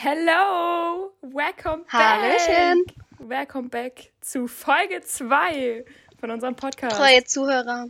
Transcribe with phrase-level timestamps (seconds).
[0.00, 1.10] Hello!
[1.22, 2.84] Welcome Hallöchen.
[2.86, 2.94] back!
[3.18, 5.84] Welcome back zu Folge 2
[6.20, 6.96] von unserem Podcast.
[6.96, 7.86] Treue Zuhörer.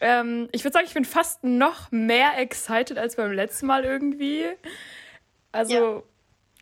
[0.00, 4.46] Ähm, ich würde sagen, ich bin fast noch mehr excited als beim letzten Mal irgendwie.
[5.52, 6.02] Also, Ja.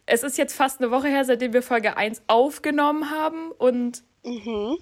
[0.05, 4.77] es ist jetzt fast eine Woche her, seitdem wir Folge 1 aufgenommen haben und Mhm.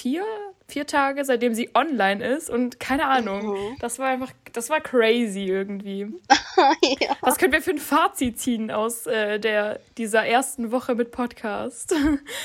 [0.00, 0.24] Vier,
[0.66, 3.48] vier Tage, seitdem sie online ist und keine Ahnung.
[3.48, 3.76] Mhm.
[3.80, 6.06] Das war einfach, das war crazy irgendwie.
[7.00, 7.16] ja.
[7.20, 11.94] Was können wir für ein Fazit ziehen aus äh, der, dieser ersten Woche mit Podcast?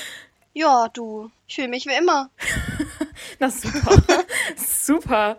[0.52, 1.30] ja, du.
[1.48, 2.28] Ich fühle mich wie immer.
[3.38, 4.02] Na super.
[4.56, 5.38] super.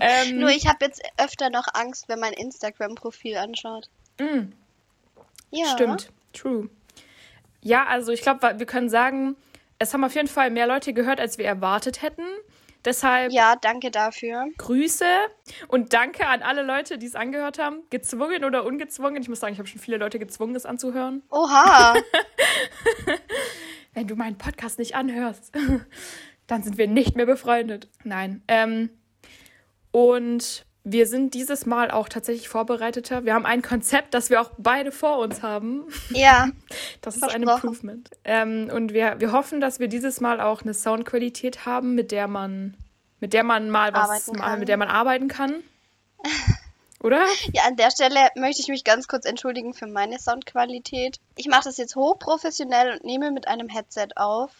[0.00, 3.88] Ähm, Nur ich habe jetzt öfter noch Angst, wenn mein Instagram-Profil anschaut.
[4.18, 4.52] mm,
[5.50, 5.66] Ja.
[5.66, 6.10] Stimmt.
[6.32, 6.70] True.
[7.62, 9.36] Ja, also ich glaube, wir können sagen,
[9.80, 12.22] es haben auf jeden Fall mehr Leute gehört, als wir erwartet hätten.
[12.84, 14.46] Deshalb Ja, danke dafür.
[14.58, 15.04] Grüße
[15.68, 17.82] und danke an alle Leute, die es angehört haben.
[17.90, 19.20] Gezwungen oder ungezwungen.
[19.20, 21.22] Ich muss sagen, ich habe schon viele Leute gezwungen, es anzuhören.
[21.30, 21.94] Oha.
[23.94, 25.52] wenn du meinen Podcast nicht anhörst,
[26.46, 27.88] dann sind wir nicht mehr befreundet.
[28.04, 28.42] Nein.
[28.48, 28.90] Ähm,
[29.92, 33.24] und wir sind dieses Mal auch tatsächlich vorbereiteter.
[33.24, 35.84] Wir haben ein Konzept, das wir auch beide vor uns haben.
[36.10, 36.48] ja.
[37.02, 37.42] Das ist ein.
[37.42, 38.10] Improvement.
[38.24, 42.28] Ähm, und wir, wir hoffen, dass wir dieses Mal auch eine Soundqualität haben, mit der
[42.28, 42.76] man,
[43.20, 44.60] mit der man mal was, mal, kann.
[44.60, 45.62] mit der man arbeiten kann.
[47.02, 47.24] Oder?
[47.54, 51.18] Ja, an der Stelle möchte ich mich ganz kurz entschuldigen für meine Soundqualität.
[51.36, 54.50] Ich mache das jetzt hochprofessionell und nehme mit einem Headset auf.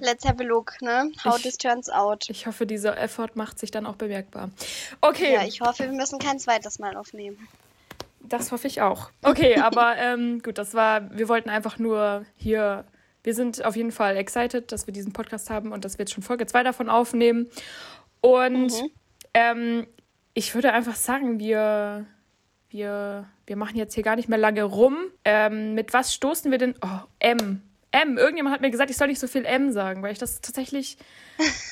[0.00, 1.10] Let's have a look, ne?
[1.24, 2.28] How Ich- this turns out.
[2.30, 4.50] Ich hoffe, dieser Effort macht sich dann auch bemerkbar.
[5.00, 5.34] Okay.
[5.34, 7.36] Ja, ich hoffe, wir müssen kein zweites Mal aufnehmen.
[8.20, 9.10] Das hoffe ich auch.
[9.22, 12.84] Okay, aber ähm, gut, das war, wir wollten einfach nur hier,
[13.24, 16.12] wir sind auf jeden Fall excited, dass wir diesen Podcast haben und dass wir jetzt
[16.14, 17.48] schon Folge 2 davon aufnehmen.
[18.20, 18.90] Und Mhm.
[19.34, 19.86] ähm,
[20.34, 22.06] ich würde einfach sagen, wir,
[22.70, 24.96] wir, wir machen jetzt hier gar nicht mehr lange rum.
[25.24, 26.74] Ähm, mit was stoßen wir denn?
[26.80, 27.60] Oh, M.
[27.92, 28.18] M.
[28.18, 30.96] Irgendjemand hat mir gesagt, ich soll nicht so viel M sagen, weil ich das tatsächlich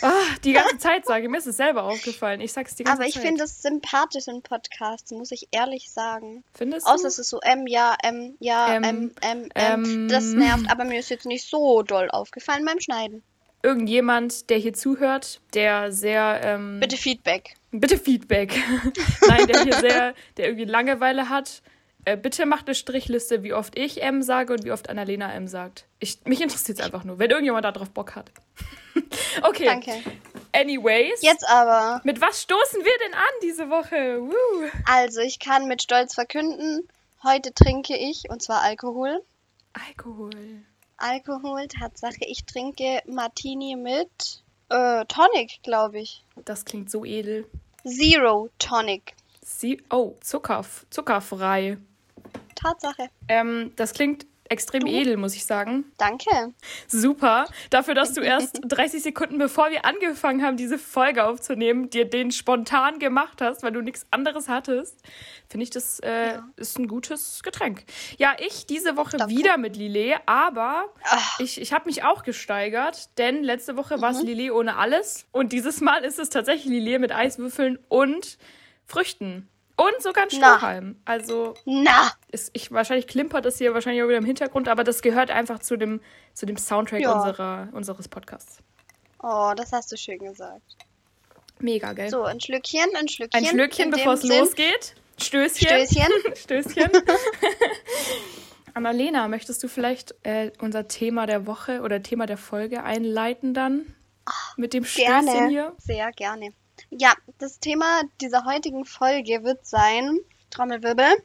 [0.02, 0.12] ah,
[0.44, 1.28] die ganze Zeit sage.
[1.28, 2.40] Mir ist es selber aufgefallen.
[2.40, 3.22] Ich sag's die ganze Aber ich Zeit.
[3.24, 6.44] finde es sympathisch in Podcasts, muss ich ehrlich sagen.
[6.54, 7.08] Findest Außer du?
[7.08, 9.50] es ist so M, ja, M, ja, M, M, M, M.
[9.54, 10.08] ähm.
[10.08, 13.22] Das nervt, aber mir ist jetzt nicht so doll aufgefallen beim Schneiden.
[13.62, 17.54] irgendjemand, der hier zuhört, der sehr ähm, Bitte Feedback.
[17.70, 18.58] bitte Feedback.
[19.28, 21.62] Nein, der hier sehr, der irgendwie Langeweile hat.
[22.04, 25.46] Äh, bitte macht eine Strichliste, wie oft ich M sage und wie oft Annalena M
[25.46, 25.86] sagt.
[25.98, 28.30] Ich, mich interessiert es einfach nur, wenn irgendjemand darauf Bock hat.
[29.42, 29.66] okay.
[29.66, 29.92] Danke.
[30.52, 31.22] Anyways.
[31.22, 32.00] Jetzt aber.
[32.04, 34.20] Mit was stoßen wir denn an diese Woche?
[34.20, 34.70] Woo.
[34.86, 36.88] Also, ich kann mit Stolz verkünden,
[37.22, 39.22] heute trinke ich, und zwar Alkohol.
[39.72, 40.30] Alkohol.
[40.96, 42.24] Alkohol, Tatsache.
[42.26, 46.24] Ich trinke Martini mit äh, Tonic, glaube ich.
[46.44, 47.46] Das klingt so edel.
[47.84, 49.14] Zero Tonic.
[49.42, 51.78] Sie oh, Zucker, zuckerfrei.
[52.60, 53.08] Tatsache.
[53.28, 55.84] Ähm, das klingt extrem edel, muss ich sagen.
[55.96, 56.28] Danke.
[56.88, 57.46] Super.
[57.70, 62.32] Dafür, dass du erst 30 Sekunden bevor wir angefangen haben, diese Folge aufzunehmen, dir den
[62.32, 64.98] spontan gemacht hast, weil du nichts anderes hattest,
[65.48, 66.48] finde ich, das äh, Ja.
[66.56, 67.84] ist ein gutes Getränk.
[68.18, 69.36] Ja, ich diese Woche Danke.
[69.36, 71.38] wieder mit Lillet, aber Ach.
[71.38, 75.52] ich, ich habe mich auch gesteigert, denn letzte Woche war es Lillet ohne alles und
[75.52, 78.36] dieses Mal ist es tatsächlich Lillet mit Eiswürfeln und
[78.84, 79.48] Früchten.
[79.80, 80.58] Und sogar ein Na.
[80.58, 81.00] Strohhalm.
[81.06, 82.12] Also Na.
[82.30, 85.60] ist, ich, wahrscheinlich klimpert das hier wahrscheinlich auch wieder im Hintergrund, aber das gehört einfach
[85.60, 86.00] zu dem,
[86.34, 87.12] zu dem Soundtrack Ja.
[87.12, 88.58] unserer, unseres Podcasts.
[89.22, 90.76] Oh, das hast du schön gesagt.
[91.60, 92.10] Mega, gell?
[92.10, 93.40] So, ein Schlückchen, ein Schlückchen.
[93.40, 94.94] Ein Schlückchen, bevor es losgeht.
[95.18, 95.68] Stößchen.
[95.86, 96.12] Stößchen.
[96.36, 96.90] Stößchen.
[98.74, 103.94] Annalena, möchtest du vielleicht äh, unser Thema der Woche oder Thema der Folge einleiten dann?
[104.56, 105.48] Mit dem Stößchen Gerne.
[105.48, 105.74] hier?
[105.78, 106.52] Sehr gerne.
[106.90, 110.18] Ja, das Thema dieser heutigen Folge wird sein,
[110.50, 111.22] Trommelwirbel.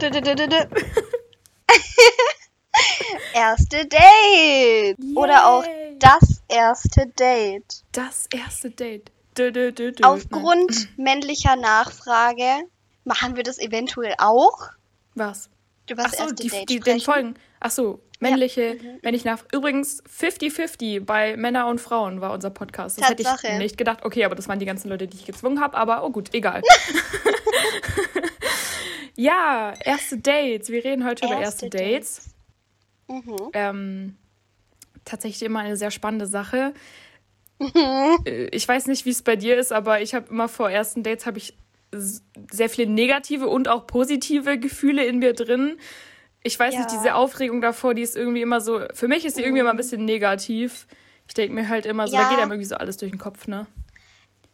[0.00, 0.58] Dü, dü, dü.
[3.34, 4.96] Erste Date.
[5.16, 5.98] Oder auch Yay.
[5.98, 7.82] das erste Date.
[7.92, 9.10] Das erste Date.
[10.02, 12.68] Aufgrund männlicher Nachfrage
[13.02, 14.70] machen wir das eventuell auch.
[15.16, 15.50] Was?
[15.90, 17.00] Über das Ach so, erste die, Date die, den.
[17.00, 17.34] Folgen.
[17.58, 17.72] Ach
[18.30, 19.44] männliche, wenn ich nach.
[19.52, 23.00] Übrigens 50-50 bei Männer und Frauen war unser Podcast.
[23.00, 23.58] Das hätte ich Tatsache.
[23.58, 24.04] nicht gedacht.
[24.04, 25.76] Okay, aber das waren die ganzen Leute, die ich gezwungen habe.
[25.76, 26.62] Aber oh gut, egal.
[29.16, 30.70] ja, erste Dates.
[30.70, 32.20] Wir reden heute über erste Erste Dates.
[33.08, 33.36] Mhm.
[33.52, 34.16] Ähm,
[35.04, 36.72] tatsächlich immer eine sehr spannende Sache.
[37.58, 38.18] Mhm.
[38.24, 41.02] Äh, Ich weiß nicht, wie es bei dir ist, aber ich habe immer vor ersten
[41.02, 41.54] Dates habe ich
[42.50, 45.78] sehr viele negative und auch positive Gefühle in mir drin.
[46.44, 46.96] Ich weiß nicht, Ja.
[46.96, 49.76] diese Aufregung davor, die ist irgendwie immer so, für mich ist die irgendwie immer ein
[49.76, 50.86] bisschen negativ.
[51.26, 52.24] Ich denke mir halt immer so, Ja.
[52.24, 53.66] da geht einem irgendwie so alles durch den Kopf, ne?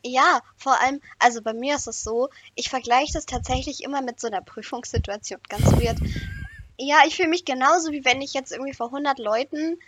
[0.04, 4.19] Ja, vor allem, also bei mir ist es so, ich vergleiche das tatsächlich immer mit
[4.20, 5.40] so einer Prüfungssituation.
[5.48, 5.98] Ganz weird.
[6.78, 9.78] Ja, ich fühle mich genauso, wie wenn ich jetzt irgendwie vor 100 Leuten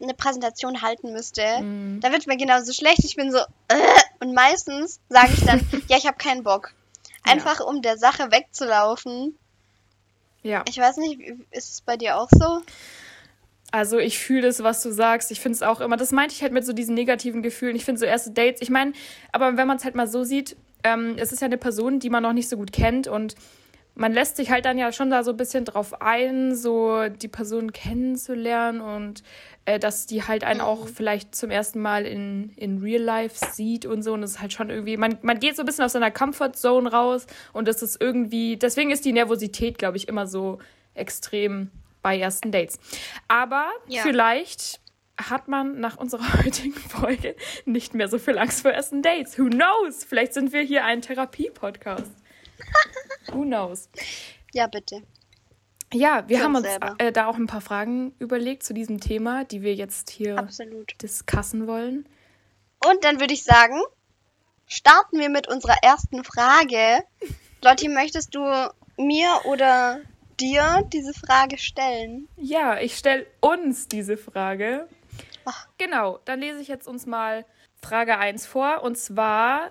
[0.00, 1.42] eine Präsentation halten müsste.
[1.62, 2.00] Mhm.
[2.02, 3.02] Da wird mir genauso schlecht.
[3.04, 3.78] Ich bin so, äh,
[4.20, 6.72] und meistens sage ich dann, ja, ich habe keinen Bock.
[7.24, 9.36] Einfach um der Sache wegzulaufen.
[10.46, 10.62] Ja.
[10.68, 11.20] Ich weiß nicht,
[11.50, 12.62] ist es bei dir auch so?
[13.72, 15.32] Also ich fühle das, was du sagst.
[15.32, 17.74] Ich finde es auch immer, das meinte ich halt mit so diesen negativen Gefühlen.
[17.74, 18.92] Ich finde so erste Dates, ich meine,
[19.32, 22.10] aber wenn man es halt mal so sieht, ähm, es ist ja eine Person, die
[22.10, 23.34] man noch nicht so gut kennt und
[23.96, 27.28] man lässt sich halt dann ja schon da so ein bisschen drauf ein, so die
[27.28, 29.24] Person kennenzulernen und
[29.66, 33.84] äh, dass die halt einen auch vielleicht zum ersten Mal in, in Real Life sieht
[33.84, 34.14] und so.
[34.14, 36.52] Und das ist halt schon irgendwie, man, man geht so ein bisschen aus seiner Comfort
[36.54, 40.58] Zone raus und das ist irgendwie, deswegen ist die Nervosität, glaube ich, immer so
[40.94, 41.70] extrem
[42.02, 42.78] bei ersten Dates.
[43.28, 44.02] Aber Ja.
[44.02, 44.80] vielleicht
[45.18, 47.34] hat man nach unserer heutigen Folge
[47.64, 49.38] nicht mehr so viel Angst vor ersten Dates.
[49.38, 50.04] Who knows?
[50.04, 52.12] Vielleicht sind wir hier ein Therapie-Podcast.
[53.32, 53.88] Who knows?
[54.52, 55.02] Ja, bitte.
[55.92, 56.66] Ja, wir haben uns
[56.98, 60.94] äh, da auch ein paar Fragen überlegt zu diesem Thema, die wir jetzt hier Absolut.
[61.00, 62.08] discussen wollen.
[62.84, 63.80] Und dann würde ich sagen,
[64.66, 67.04] starten wir mit unserer ersten Frage.
[67.62, 68.40] Lotti, möchtest du
[68.96, 70.00] mir oder
[70.40, 72.28] dir diese Frage stellen?
[72.36, 74.88] Ja, ich stelle uns diese Frage.
[75.44, 75.68] Ach.
[75.78, 77.46] Genau, dann lese ich jetzt uns mal
[77.80, 78.82] Frage 1 vor.
[78.82, 79.70] Und zwar,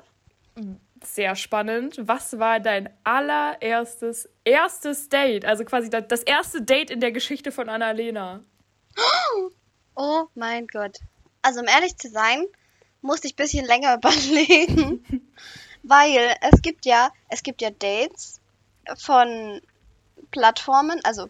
[1.06, 5.46] sehr spannend, was war dein allererstes, erstes Date?
[5.46, 8.44] Also quasi das, erste Date in der Geschichte von Annalena.
[9.98, 10.98] Oh mein Gott.
[11.42, 12.46] Also um ehrlich zu sein,
[13.00, 15.06] musste ich ein bisschen länger überlegen,
[15.84, 18.42] weil es gibt ja, es gibt ja Dates
[18.98, 19.62] von
[20.32, 21.30] Plattformen, also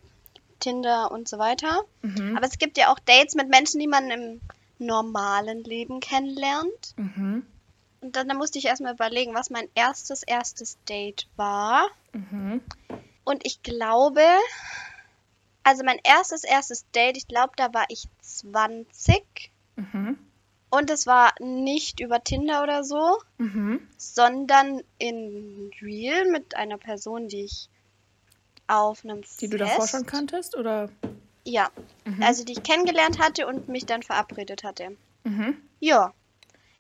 [0.60, 1.84] Tinder und so weiter.
[2.02, 2.36] Mhm.
[2.36, 4.42] Aber es gibt ja auch Dates mit Menschen, die man im
[4.80, 6.96] normalen Leben kennenlernt.
[6.98, 7.46] Mhm.
[8.06, 11.88] Und dann, dann musste ich erstmal überlegen, was mein erstes, erstes Date war.
[12.14, 12.62] Mhm.
[13.24, 14.22] Und ich glaube,
[15.64, 19.52] also mein erstes, erstes Date, ich glaube, da war ich 20.
[19.76, 20.20] Mhm.
[20.70, 23.82] Und es war nicht über Tinder oder so, Mhm.
[23.98, 27.70] sondern in Real mit einer Person, die ich
[28.68, 30.90] auf einem Die du davor schon kanntest, oder?
[31.44, 31.72] Ja,
[32.04, 32.22] Mhm.
[32.22, 34.96] also die ich kennengelernt hatte und mich dann verabredet hatte.
[35.24, 35.58] Mhm.
[35.80, 36.14] Ja,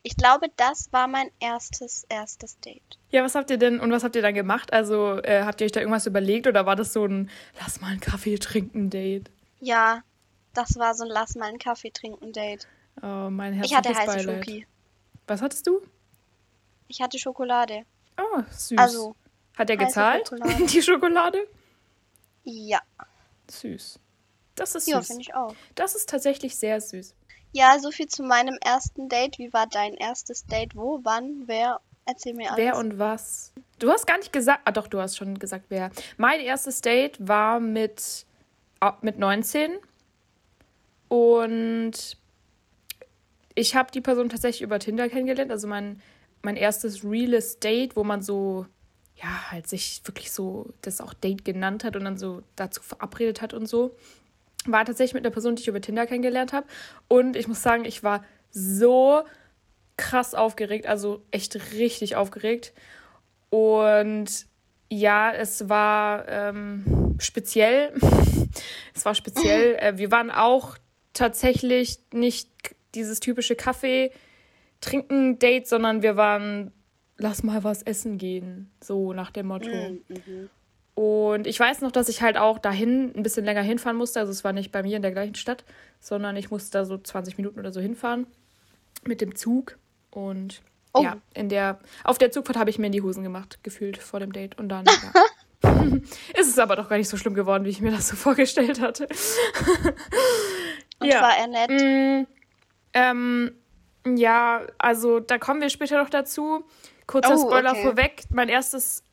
[0.07, 2.99] ich glaube, das war mein erstes, erstes Date.
[3.09, 4.71] Ja, was habt ihr denn und was habt ihr dann gemacht?
[4.71, 7.87] Also, äh, habt ihr euch da irgendwas überlegt oder war das so ein Lass mal
[7.91, 9.31] einen Kaffee trinken Date?
[9.59, 10.03] Ja,
[10.53, 12.67] das war so ein Lass mal einen Kaffee trinken Date.
[13.01, 14.45] Oh, mein Ich hatte heiße Beileid.
[14.45, 14.67] Schoki.
[15.25, 15.81] Was hattest du?
[16.87, 17.81] Ich hatte Schokolade.
[18.19, 18.77] Oh, süß.
[18.77, 19.15] Also,
[19.57, 20.27] Hat er gezahlt?
[20.29, 20.65] Schokolade.
[20.67, 21.47] Die Schokolade?
[22.43, 22.79] ja.
[23.49, 23.99] Süß.
[24.55, 25.07] Das ist Ja, süß.
[25.07, 25.55] finde ich auch.
[25.75, 27.15] Das ist tatsächlich sehr süß.
[27.55, 29.37] Ja, so viel zu meinem ersten Date.
[29.37, 30.75] Wie war dein erstes Date?
[30.75, 31.79] Wo, wann, wer?
[32.03, 32.57] Erzähl mir alles.
[32.57, 33.53] Wer und was?
[33.79, 34.63] Du hast gar nicht gesagt.
[34.65, 35.89] Ah, doch, du hast schon gesagt, wer.
[36.17, 38.25] Mein erstes Date war mit,
[38.81, 39.71] ah, mit 19.
[41.07, 42.17] Und
[43.53, 45.49] ich habe die Person tatsächlich über Tinder kennengelernt.
[45.49, 46.01] Also mein,
[46.41, 48.65] mein erstes reales Date, wo man so,
[49.15, 53.41] ja, halt sich wirklich so das auch Date genannt hat und dann so dazu verabredet
[53.41, 53.95] hat und so.
[54.65, 56.67] War tatsächlich mit einer Person, die ich über Tinder kennengelernt habe.
[57.07, 59.23] Und ich muss sagen, ich war so
[59.97, 62.73] krass aufgeregt, also echt richtig aufgeregt.
[63.49, 64.47] Und
[64.89, 67.93] ja, es war ähm, speziell.
[68.93, 69.75] es war speziell.
[69.79, 70.77] Äh, wir waren auch
[71.13, 72.49] tatsächlich nicht
[72.93, 74.11] dieses typische Kaffee
[74.81, 76.71] trinken Date, sondern wir waren
[77.17, 79.69] lass mal was essen gehen, so nach dem Motto.
[79.69, 80.49] Mhm.
[80.95, 84.19] Und ich weiß noch, dass ich halt auch dahin ein bisschen länger hinfahren musste.
[84.19, 85.65] Also es war nicht bei mir in der gleichen Stadt,
[85.99, 88.27] sondern ich musste da so 20 Minuten oder so hinfahren
[89.03, 89.77] mit dem Zug.
[90.09, 90.61] Und
[90.97, 91.03] Oh.
[91.03, 94.21] ja, in der, auf der Zugfahrt habe ich mir in die Hosen gemacht, gefühlt vor
[94.21, 94.57] dem Date.
[94.57, 94.85] Und dann
[95.63, 95.83] ja.
[96.39, 98.79] ist es aber doch gar nicht so schlimm geworden, wie ich mir das so vorgestellt
[98.79, 99.07] hatte.
[100.99, 101.21] Und ja.
[101.21, 101.69] war er nett?
[101.69, 102.27] Mm,
[102.93, 103.51] ähm,
[104.07, 106.63] ja, also da kommen wir später noch dazu.
[107.07, 107.83] Kurzer Oh, Spoiler okay.
[107.83, 108.23] vorweg.
[108.29, 109.03] Mein erstes,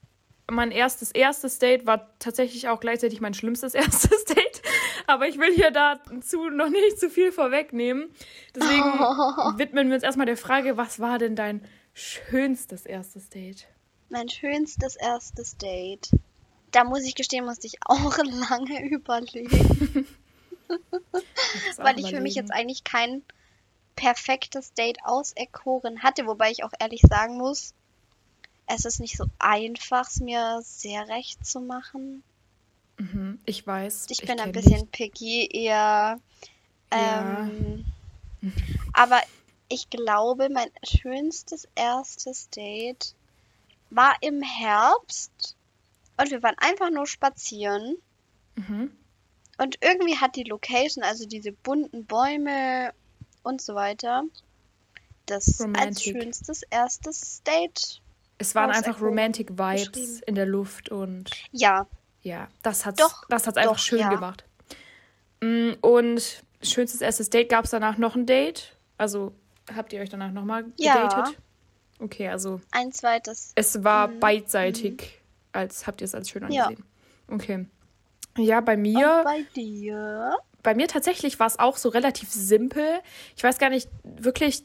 [0.51, 4.63] mein erstes erstes Date war tatsächlich auch gleichzeitig mein schlimmstes erstes Date.
[5.07, 8.11] Aber ich will hier dazu noch nicht zu viel vorwegnehmen.
[8.55, 8.85] Deswegen
[9.59, 11.63] widmen wir uns erstmal der Frage, was war denn dein
[11.95, 13.67] schönstes erstes Date?
[14.09, 16.11] Mein schönstes erstes Date.
[16.71, 18.17] Da muss ich gestehen, musste ich auch
[18.51, 20.07] lange überlegen.
[21.77, 23.23] weil ich für mich jetzt eigentlich kein
[23.95, 27.75] perfektes Date auserkoren hatte, wobei ich auch ehrlich sagen muss,
[28.75, 32.23] es ist nicht so einfach, es mir sehr recht zu machen.
[32.99, 34.07] Mhm, ich weiß.
[34.11, 36.19] Ich bin ein bisschen picky, eher.
[36.93, 37.49] Ja.
[37.49, 37.85] Ähm,
[38.93, 39.21] Aber
[39.69, 43.15] ich glaube, mein schönstes erstes Date
[43.91, 45.57] war im Herbst
[46.19, 47.97] und wir waren einfach nur spazieren.
[48.57, 48.93] Mhm.
[49.59, 52.93] Und irgendwie hat die Location, also diese bunten Bäume
[53.43, 54.25] und so weiter,
[55.27, 56.03] das als Romantic.
[56.03, 58.02] schönstes erstes Date.
[58.43, 61.87] Es waren Aus einfach Romantic Vibes in der Luft und Ja,
[62.23, 64.09] ja, das Doch, das hat's einfach doch, schön ja.
[64.11, 64.45] gemacht.
[65.41, 68.77] Mm, Und schönstes erstes Date, gab es danach noch ein Date?
[68.99, 69.33] Also
[69.75, 70.95] habt ihr euch danach nochmal Ja.
[71.09, 71.39] gedatet?
[72.01, 73.53] Okay, also ein zweites.
[73.55, 74.19] es war Mhm.
[74.21, 75.21] beidseitig,
[75.53, 76.65] als habt ihr es als schön Ja.
[76.65, 76.85] angesehen.
[77.29, 77.67] Okay.
[78.39, 80.37] Ja, bei Und mir, bei dir?
[80.65, 83.01] bei mir tatsächlich war es auch so relativ simpel.
[83.37, 84.65] Ich weiß gar nicht wirklich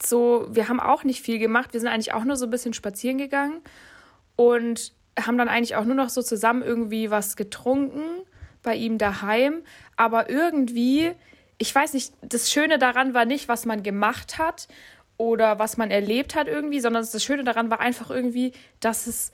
[0.00, 1.72] so, wir haben auch nicht viel gemacht.
[1.72, 3.60] Wir sind eigentlich auch nur so ein bisschen spazieren gegangen
[4.36, 8.02] und haben dann eigentlich auch nur noch so zusammen irgendwie was getrunken
[8.62, 9.62] bei ihm daheim.
[9.96, 11.12] Aber irgendwie,
[11.58, 14.68] ich weiß nicht, das Schöne daran war nicht, was man gemacht hat
[15.16, 19.32] oder was man erlebt hat irgendwie, sondern das Schöne daran war einfach irgendwie, dass es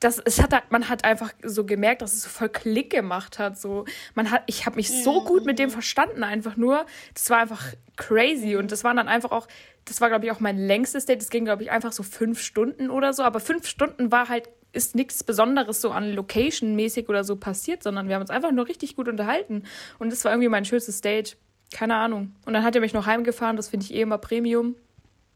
[0.00, 3.58] das, es hat, man hat einfach so gemerkt, dass es so voll Klick gemacht hat.
[3.58, 6.86] So, man hat, ich habe mich so gut mit dem verstanden, einfach nur.
[7.14, 7.62] Das war einfach
[7.96, 8.56] crazy.
[8.56, 9.48] Und das waren dann einfach auch,
[9.84, 11.20] das war, glaube ich, auch mein längstes Date.
[11.20, 13.24] Das ging, glaube ich, einfach so fünf Stunden oder so.
[13.24, 18.06] Aber fünf Stunden war halt, ist nichts Besonderes so an Location-mäßig oder so passiert, sondern
[18.06, 19.64] wir haben uns einfach nur richtig gut unterhalten.
[19.98, 21.36] Und das war irgendwie mein schönstes Date.
[21.72, 22.36] Keine Ahnung.
[22.46, 23.56] Und dann hat er mich noch heimgefahren.
[23.56, 24.76] Das finde ich eh immer Premium.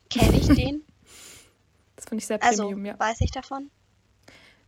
[0.09, 0.83] Kenne ich den?
[1.95, 2.99] Das finde ich sehr Also, Premium, ja.
[2.99, 3.71] weiß ich davon?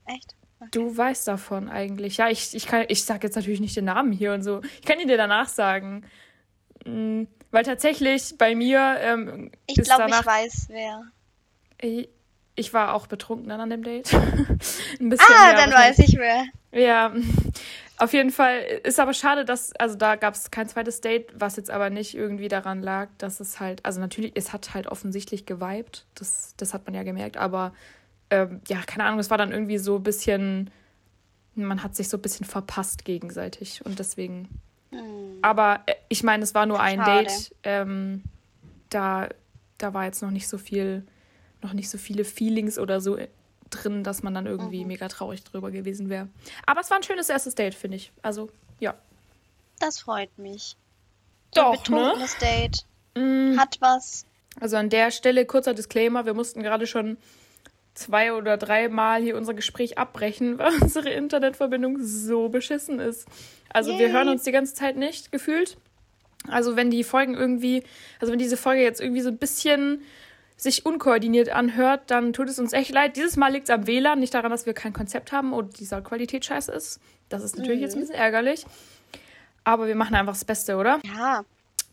[0.06, 0.34] Echt?
[0.70, 2.16] Du weißt davon eigentlich.
[2.16, 4.60] Ja, ich, ich, kann, ich sage jetzt natürlich nicht den Namen hier und so.
[4.80, 6.04] Ich kann ihn dir danach sagen.
[6.84, 11.02] Mm, Weil tatsächlich bei mir ähm, Ich glaube, ich weiß, wer.
[11.80, 12.08] Ich,
[12.56, 14.12] ich war auch betrunken dann an dem Date.
[15.00, 15.26] Ein bisschen.
[15.28, 16.44] Ah, ja, dann weiß ich wer.
[16.72, 17.12] Ja,
[17.98, 21.56] auf jeden Fall ist aber schade, dass, also da gab es kein zweites Date, was
[21.56, 25.46] jetzt aber nicht irgendwie daran lag, dass es halt, also natürlich, es hat halt offensichtlich
[25.46, 27.72] geweibt, das, das hat man ja gemerkt, aber
[28.34, 30.70] ähm, ja, keine Ahnung, es war dann irgendwie so ein bisschen,
[31.54, 34.48] man hat sich so ein bisschen verpasst gegenseitig und deswegen,
[34.90, 35.38] Hm.
[35.42, 37.24] aber äh, ich meine, es war nur ein Schade.
[37.28, 38.22] Date, ähm,
[38.90, 39.28] da,
[39.78, 41.04] da war jetzt noch nicht so viel,
[41.62, 43.18] noch nicht so viele Feelings oder so
[43.70, 44.88] drin, dass man dann irgendwie Mhm.
[44.88, 46.28] mega traurig drüber gewesen wäre.
[46.66, 48.12] Aber es war ein schönes erstes Date, finde ich.
[48.22, 48.94] Also, ja.
[49.80, 50.76] Das freut mich.
[51.54, 52.86] Doch, Ein betrunkenes Date.
[53.16, 54.26] Mm, Hat was.
[54.60, 57.16] Also an der Stelle kurzer Disclaimer, wir mussten gerade schon
[57.94, 63.26] zwei oder dreimal hier unser Gespräch abbrechen, weil unsere Internetverbindung so beschissen ist.
[63.72, 64.12] Also wir Yay.
[64.12, 65.76] hören uns die ganze Zeit nicht gefühlt.
[66.48, 67.82] Also wenn die Folgen irgendwie,
[68.20, 70.02] also wenn diese Folge jetzt irgendwie so ein bisschen
[70.56, 73.16] sich unkoordiniert anhört, dann tut es uns echt leid.
[73.16, 75.86] Dieses Mal liegt es am WLAN, nicht daran, dass wir kein Konzept haben oder die
[75.86, 77.00] Qualität scheiße ist.
[77.28, 78.64] Das ist natürlich jetzt ein bisschen ärgerlich.
[79.64, 81.00] Aber wir machen einfach das Beste, oder?
[81.04, 81.44] Ja,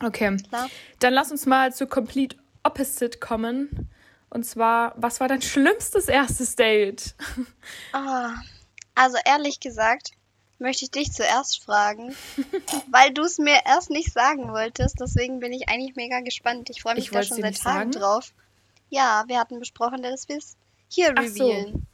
[0.04, 0.36] Okay.
[0.50, 0.70] klar.
[1.00, 3.90] Dann lass uns mal zu Complete Opposite kommen.
[4.32, 7.14] Und zwar, was war dein schlimmstes erstes Date?
[7.94, 8.34] Ah,
[8.96, 10.12] also ehrlich gesagt,
[10.58, 12.16] möchte ich dich zuerst fragen,
[12.92, 15.00] weil du es mir erst nicht sagen wolltest.
[15.02, 16.70] Deswegen bin ich eigentlich mega gespannt.
[16.70, 17.92] Ich freue mich Ich da schon seit Tagen sagen?
[17.92, 18.34] drauf.
[18.90, 20.56] Ja, wir hatten besprochen, dass wir es
[20.88, 21.44] hier Ach so.
[21.50, 21.86] revealen.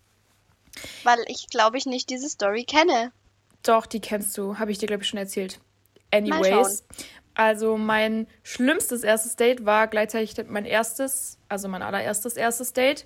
[1.03, 3.12] Weil ich glaube ich nicht diese Story kenne.
[3.63, 4.60] Doch, die kennst du.
[4.60, 5.60] Habe ich dir, glaube ich, schon erzählt.
[6.12, 6.84] Anyways.
[7.38, 13.06] Also mein schlimmstes erstes Date war gleichzeitig mein erstes, also mein allererstes erstes Date.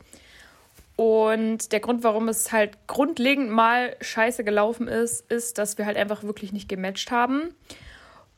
[0.96, 5.98] Und der Grund, warum es halt grundlegend mal scheiße gelaufen ist, ist, dass wir halt
[5.98, 7.54] einfach wirklich nicht gematcht haben.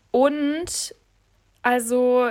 [0.09, 0.95] Und
[1.61, 2.29] also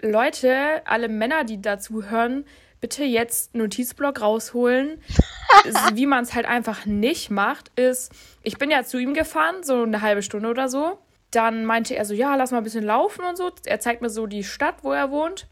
[0.00, 2.44] Leute, alle Männer, die dazu hören,
[2.80, 5.00] bitte jetzt Notizblock rausholen.
[5.94, 8.10] Wie man es halt einfach nicht macht, ist,
[8.42, 10.98] ich bin ja zu ihm gefahren, so eine halbe Stunde oder so.
[11.34, 13.50] Dann meinte er so, ja, lass mal ein bisschen laufen und so.
[13.64, 15.46] Er zeigt mir so die Stadt, wo er wohnt.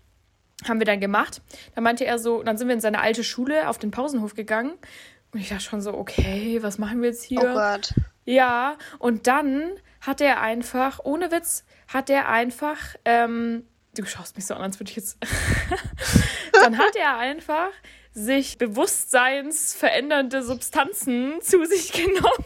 [0.69, 1.43] Haben wir dann gemacht.
[1.75, 4.75] Dann meinte er so, dann sind wir in seine alte Schule auf den Pausenhof gegangen.
[5.33, 7.41] Und ich dachte schon so, okay, was machen wir jetzt hier?
[7.41, 7.95] Oh Gott.
[8.25, 14.47] Ja, und dann hat er einfach, ohne Witz, hat er einfach, ähm, du schaust mich
[14.47, 15.19] so an, als würde ich jetzt.
[16.53, 17.71] dann hat er einfach
[18.13, 22.45] sich bewusstseinsverändernde Substanzen zu sich genommen.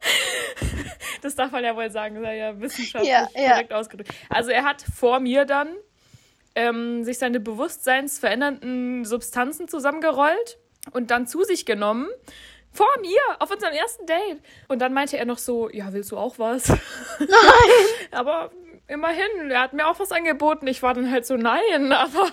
[1.22, 3.50] das darf man ja wohl sagen, sei ja wissenschaftlich Ja, ja.
[3.50, 4.12] korrekt ausgedrückt.
[4.28, 5.68] Also er hat vor mir dann
[6.54, 10.58] ähm, sich seine bewusstseinsverändernden Substanzen zusammengerollt
[10.92, 12.08] und dann zu sich genommen.
[12.70, 14.42] Vor mir, auf unserem ersten Date.
[14.68, 16.68] Und dann meinte er noch so, ja, willst du auch was?
[16.68, 16.78] Nein.
[18.10, 18.50] aber
[18.88, 20.66] immerhin, er hat mir auch was angeboten.
[20.66, 21.92] Ich war dann halt so, nein.
[21.92, 22.28] Aber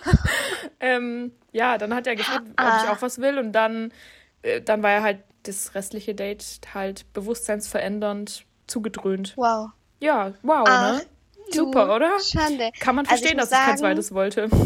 [0.80, 3.38] ähm, ja, dann hat er gefragt, ob ich auch was will.
[3.38, 3.94] Und dann,
[4.42, 9.34] äh, dann war er halt das restliche Date halt bewusstseinsverändernd zugedröhnt.
[9.38, 9.70] Wow.
[10.00, 11.06] Ja, wow, Ach, ne?
[11.52, 12.20] Super, oder?
[12.20, 12.72] Schande.
[12.80, 14.50] Kann man Also verstehen, muss dass ich kein zweites wollte.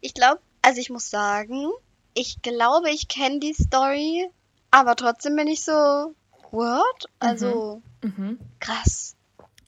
[0.00, 1.70] Ich glaube, also ich muss sagen,
[2.14, 4.28] ich glaube, ich kenne die Story,
[4.70, 6.14] aber trotzdem bin ich so,
[6.50, 7.06] what?
[7.18, 8.38] Also, Mhm.
[8.60, 9.16] krass.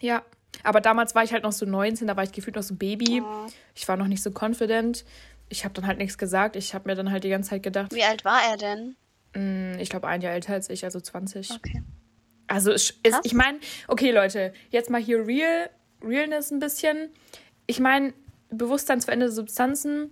[0.01, 0.23] Ja.
[0.65, 2.79] Aber damals war ich halt noch so 19, da war ich gefühlt noch so ein
[2.79, 3.23] Baby.
[3.25, 3.47] Oh.
[3.75, 5.05] Ich war noch nicht so confident.
[5.49, 6.57] Ich habe dann halt nichts gesagt.
[6.57, 8.97] Ich habe mir dann halt die ganze Zeit gedacht, Wie alt war er denn?
[9.35, 11.51] mh, ich glaube ein Jahr älter als ich, also 20.
[11.53, 11.83] Okay.
[12.47, 15.69] Also es ist, ich meine, okay Leute, jetzt mal hier Real,
[16.03, 17.11] Realness ein bisschen.
[17.67, 18.15] Ich meine,
[18.51, 20.11] bewusstseinsveränderte Substanzen,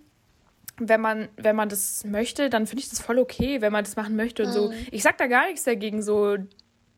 [0.78, 3.96] wenn man, wenn man das möchte, dann finde ich das voll okay, wenn man das
[3.96, 4.68] machen möchte und so.
[4.70, 4.74] Mhm.
[4.90, 6.36] Ich sag da gar nichts dagegen, so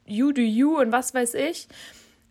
[0.04, 1.68] you do you und was weiß ich.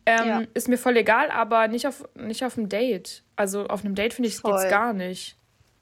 [0.05, 0.43] Ähm, Ja.
[0.53, 3.23] Ist mir voll egal, aber nicht auf, nicht auf einem Date.
[3.37, 4.69] Also auf einem Date finde ich, geht's Voll.
[4.69, 5.36] gar nicht.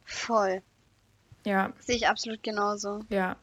[0.05, 0.61] Voll.
[1.45, 3.01] Ja, Sehe ich absolut genauso.
[3.09, 3.35] ja,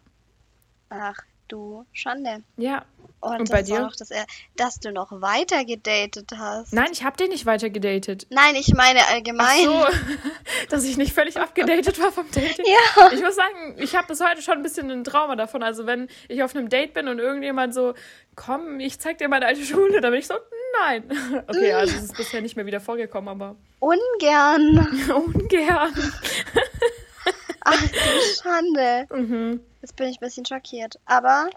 [0.91, 1.17] Ach,
[1.49, 2.43] du Schande.
[2.57, 2.85] ja.
[3.21, 3.77] Und, Und das bei dir?
[3.77, 4.27] auch noch, dass, er,
[4.57, 6.73] dass du noch weiter gedatet hast.
[6.73, 8.27] Nein, ich habe den nicht weiter gedatet.
[8.31, 9.65] Nein, ich meine Ach allgemein.
[9.65, 9.87] so,
[10.71, 12.65] dass ich nicht völlig abgedatet war vom Dating.
[12.97, 13.13] Ja.
[13.13, 15.63] Ich muss sagen, ich habe bis heute schon ein bisschen ein Trauma davon.
[15.63, 17.95] Also wenn ich auf einem Date bin und irgendjemand so,
[18.35, 20.35] komm, ich zeig dir meine alte Schule, dann bin ich so,
[20.81, 21.05] nein.
[21.49, 24.79] Okay, also es ist bisher nicht mehr wieder vorgekommen, aber Ungern.
[25.15, 25.93] ungern.
[27.65, 29.07] Ach, du Schande.
[29.13, 29.61] Mhm.
[29.81, 30.99] Jetzt bin ich ein bisschen schockiert.
[31.07, 31.49] Aber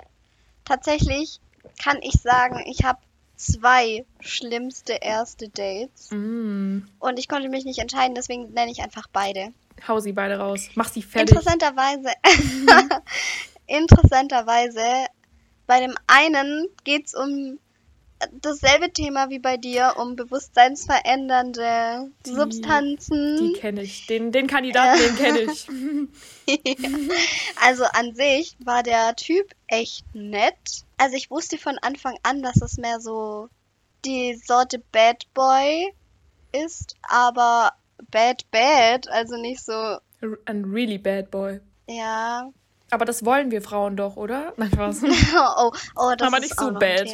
[0.64, 1.40] tatsächlich
[1.82, 3.00] kann ich sagen, ich habe
[3.36, 6.10] zwei schlimmste erste Dates.
[6.12, 6.84] Mm.
[7.00, 9.50] Und ich konnte mich nicht entscheiden, deswegen nenne ich einfach beide.
[9.88, 10.70] Hau sie beide raus.
[10.76, 11.36] Mach sie fertig.
[11.36, 12.10] Interessanterweise,
[13.68, 14.84] interessanterweise,
[15.68, 17.60] bei dem einen geht's um
[18.42, 23.38] dasselbe Thema wie bei dir, um bewusstseinsverändernde Die- Substanzen.
[23.38, 24.08] Die kenne ich.
[24.08, 25.68] Den, den Kandidaten, den kenne ich.
[27.66, 30.84] Also an sich war der Typ echt nett.
[30.98, 33.50] Also ich wusste von Anfang an, dass es mehr so
[34.06, 35.92] die Sorte Bad Boy
[36.52, 37.72] ist, aber
[38.12, 39.98] bad bad, also nicht so,
[40.46, 41.60] Ein really bad boy.
[41.88, 42.50] ja.
[42.92, 44.54] Aber das wollen wir Frauen doch, oder?
[44.58, 45.02] Nein, was?
[45.58, 47.08] Oh, oh, das Aber ist nicht so bad.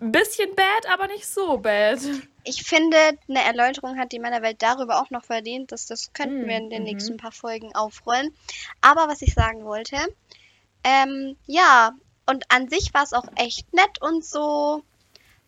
[0.00, 1.98] Ein bisschen bad, aber nicht so bad.
[2.44, 2.96] Ich finde,
[3.28, 5.72] eine Erläuterung hat die Männerwelt darüber auch noch verdient.
[5.72, 6.88] Das, das könnten wir in den Mhm.
[6.88, 8.34] nächsten paar Folgen aufrollen.
[8.80, 9.96] Aber was ich sagen wollte,
[10.84, 11.92] ähm, ja,
[12.26, 14.82] und an sich war es auch echt nett und so,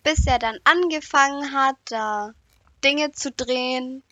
[0.02, 2.32] bis er dann angefangen hat, da
[2.84, 4.02] Dinge zu drehen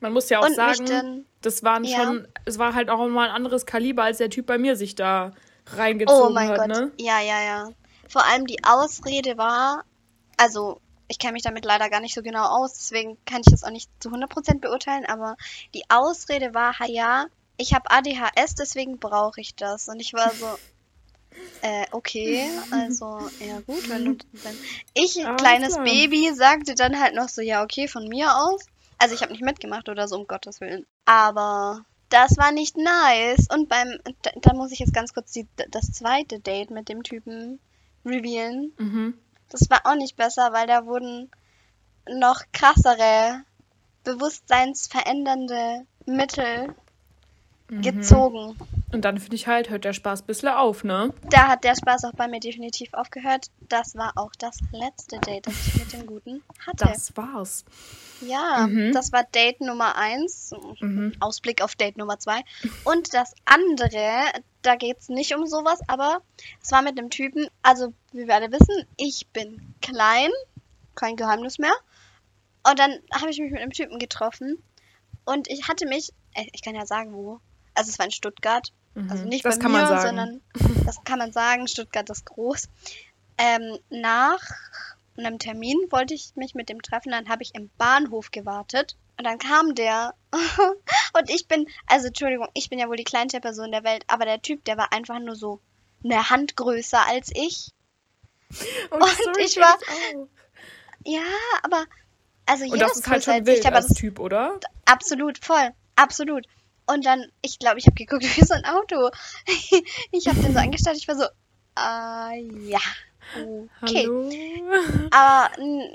[0.00, 1.26] Man muss ja auch und sagen, dann.
[1.40, 2.04] das waren Ja.
[2.04, 4.94] schon, es war halt auch mal ein anderes Kaliber, als der Typ bei mir sich
[4.94, 5.32] da
[5.66, 6.68] reingezogen Oh mein hat, Gott.
[6.68, 6.92] ne?
[6.98, 7.68] Ja, ja, ja.
[8.08, 9.84] Vor allem die Ausrede war,
[10.36, 13.64] also ich kenne mich damit leider gar nicht so genau aus, deswegen kann ich das
[13.64, 15.36] auch nicht zu 100% beurteilen, aber
[15.74, 19.88] die Ausrede war, ja, ich habe ADHS, deswegen brauche ich das.
[19.88, 20.58] Und ich war so,
[21.62, 24.58] äh, okay, also, ja gut, wenn du dann.
[24.94, 25.84] Ich, Alles kleines klar.
[25.84, 28.66] Baby, sagte dann halt noch so, ja, okay, von mir aus.
[28.98, 30.86] Also ich habe nicht mitgemacht oder so, um Gottes Willen.
[31.04, 33.48] Aber das war nicht nice.
[33.52, 37.02] Und beim, da, da muss ich jetzt ganz kurz die, das zweite Date mit dem
[37.02, 37.60] Typen
[38.04, 38.72] revealen.
[38.78, 39.14] Mhm.
[39.50, 41.30] Das war auch nicht besser, weil da wurden
[42.08, 43.44] noch krassere,
[44.04, 46.74] bewusstseinsverändernde Mittel
[47.68, 47.82] Mhm.
[47.82, 48.58] gezogen.
[48.94, 51.12] Und dann finde ich halt, hört der Spaß ein bisschen auf, ne?
[51.28, 53.46] Da hat der Spaß auch bei mir definitiv aufgehört.
[53.68, 56.84] Das war auch das letzte Date, das ich mit dem Guten hatte.
[56.86, 57.64] Das war's.
[58.20, 58.92] Ja, Mhm.
[58.92, 60.52] das war Date Nummer eins.
[60.80, 61.12] Mhm.
[61.18, 62.40] Ausblick auf Date Nummer zwei.
[62.84, 64.22] Und das andere,
[64.62, 66.22] da geht's nicht um sowas, aber
[66.62, 70.30] es war mit einem Typen, also wie wir alle wissen, ich bin klein,
[70.94, 71.74] kein Geheimnis mehr.
[72.66, 74.62] Und dann habe ich mich mit einem Typen getroffen
[75.24, 77.40] und ich hatte mich, äh, ich kann ja sagen wo,
[77.74, 79.10] also es war in Stuttgart, Mhm.
[79.10, 80.06] also nicht das bei kann mir, man sagen.
[80.06, 80.40] sondern
[80.86, 82.68] das kann man sagen, Stuttgart ist groß.
[83.38, 84.40] Ähm, nach
[85.16, 89.24] einem Termin wollte ich mich mit dem treffen, dann habe ich im Bahnhof gewartet und
[89.24, 90.14] dann kam der
[91.18, 94.24] und ich bin, also Entschuldigung, ich bin ja wohl die kleinste Person der Welt, aber
[94.24, 95.60] der Typ, der war einfach nur so
[96.04, 97.70] eine Hand größer als ich.
[98.90, 100.28] Oh, Und sorry, ich war- auch.
[101.04, 101.22] Ja,
[101.62, 101.84] aber
[102.46, 104.58] also Und das ist halt schon als ich, wild aber als das Typ, oder?
[104.84, 105.70] Absolut, voll.
[105.96, 106.46] Absolut.
[106.86, 109.10] Und dann, ich glaube, ich habe geguckt wie so ein Auto.
[110.10, 111.24] ich habe den so angestarrt, ich war so,
[111.78, 112.80] äh, ja.
[113.82, 114.06] Okay.
[114.06, 114.30] Hallo?
[115.10, 115.50] Aber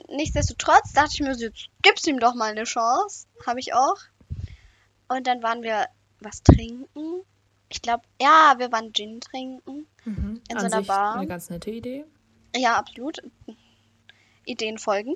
[0.09, 3.27] nichtsdestotrotz dachte ich mir so, jetzt gib's ihm doch mal eine Chance.
[3.45, 3.97] Habe ich auch.
[5.07, 5.87] Und dann waren wir
[6.19, 7.21] was trinken.
[7.69, 9.87] Ich glaube, ja, wir waren Gin trinken.
[10.05, 10.41] Mhm.
[10.49, 11.15] In An so einer Bar.
[11.15, 12.05] Eine ganz nette Idee.
[12.55, 13.19] Ja, absolut.
[14.45, 15.13] Ideen folgen.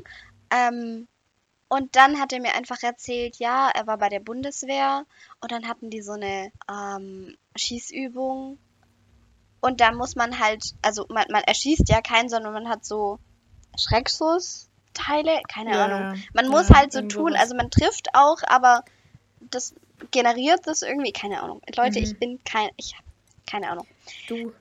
[0.52, 1.08] Ähm,
[1.74, 5.06] und dann hat er mir einfach erzählt, ja, er war bei der Bundeswehr
[5.42, 8.58] und dann hatten die so eine ähm, Schießübung.
[9.62, 13.20] Und da muss man halt, also man, man erschießt ja keinen, sondern man hat so
[13.78, 16.24] Schreckschuss Stadtteile, keine Ja, Ahnung.
[16.34, 18.84] Man ja, muss halt so tun, also man trifft auch, aber
[19.40, 19.74] das
[20.12, 21.62] generiert das irgendwie, keine Ahnung.
[21.76, 22.06] Leute, Mhm.
[22.06, 23.04] ich bin kein, ich hab
[23.50, 23.88] keine Ahnung.
[24.28, 24.54] Du.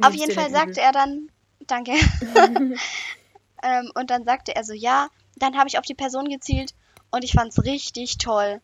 [0.00, 1.30] Auf jeden Fall sagte er dann,
[1.66, 1.92] danke.
[3.62, 6.74] ähm, und dann sagte er so, ja, dann habe ich auf die Person gezielt
[7.10, 8.60] und ich fand's richtig toll.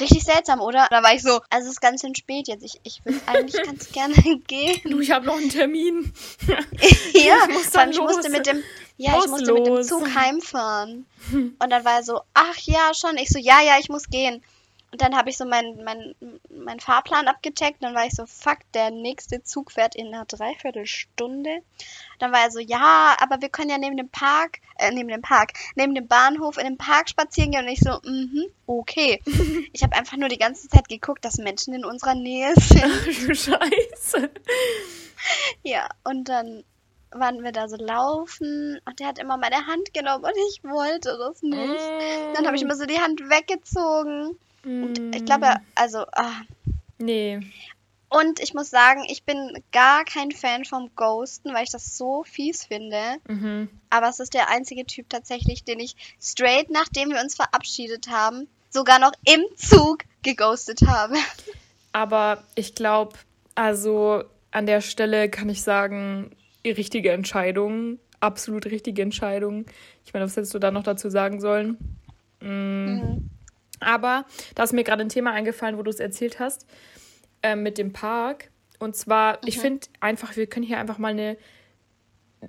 [0.00, 0.86] Richtig seltsam, oder?
[0.90, 2.64] Da war ich so, also es ist ganz schön spät jetzt.
[2.64, 4.14] Ich, ich würde eigentlich ganz gerne
[4.46, 4.80] gehen.
[4.84, 6.12] Du, ich habe noch einen Termin.
[7.12, 8.14] ja, ich muss dann ich los.
[8.14, 8.62] musste mit dem,
[8.96, 9.86] ja, Muss ich musste mit dem los.
[9.88, 11.04] Zug heimfahren.
[11.32, 13.18] Und dann war er so, ach ja, schon.
[13.18, 14.42] Ich so, ja, ja, ich muss gehen.
[14.92, 16.14] Und dann habe ich so meinen mein,
[16.50, 17.82] mein Fahrplan abgecheckt.
[17.82, 21.62] Dann war ich so, fuck, der nächste Zug fährt in einer Dreiviertelstunde.
[22.18, 25.22] Dann war er so, ja, aber wir können ja neben dem Park, äh, neben dem
[25.22, 27.64] Park, neben dem Bahnhof in den Park spazieren gehen.
[27.64, 29.22] Und ich so, mhm, okay.
[29.72, 33.28] Ich habe einfach nur die ganze Zeit geguckt, dass Menschen in unserer Nähe sind.
[33.28, 34.30] du Scheiße.
[35.62, 36.64] Ja, und dann
[37.10, 41.16] waren wir da so laufen und der hat immer meine Hand genommen und ich wollte
[41.18, 41.80] das nicht.
[42.34, 44.38] Dann habe ich immer so die Hand weggezogen.
[44.64, 46.42] Und ich glaube, also, ah.
[46.98, 47.40] Nee.
[48.08, 52.24] Und ich muss sagen, ich bin gar kein Fan vom Ghosten, weil ich das so
[52.24, 53.00] fies finde.
[53.26, 53.70] Mhm.
[53.88, 58.48] Aber es ist der einzige Typ tatsächlich, den ich straight, nachdem wir uns verabschiedet haben,
[58.68, 61.14] sogar noch im Zug geghostet habe.
[61.92, 63.14] Aber ich glaube,
[63.54, 67.98] also an der Stelle kann ich sagen, richtige Entscheidung.
[68.20, 69.64] Absolut richtige Entscheidung.
[70.04, 71.78] Ich meine, was hättest du da noch dazu sagen sollen?
[72.40, 72.46] Mm.
[72.46, 73.30] Mhm.
[73.82, 76.66] Aber da ist mir gerade ein Thema eingefallen, wo du es erzählt hast,
[77.42, 78.50] äh, mit dem Park.
[78.78, 81.36] Und zwar, ich finde einfach, wir können hier einfach mal eine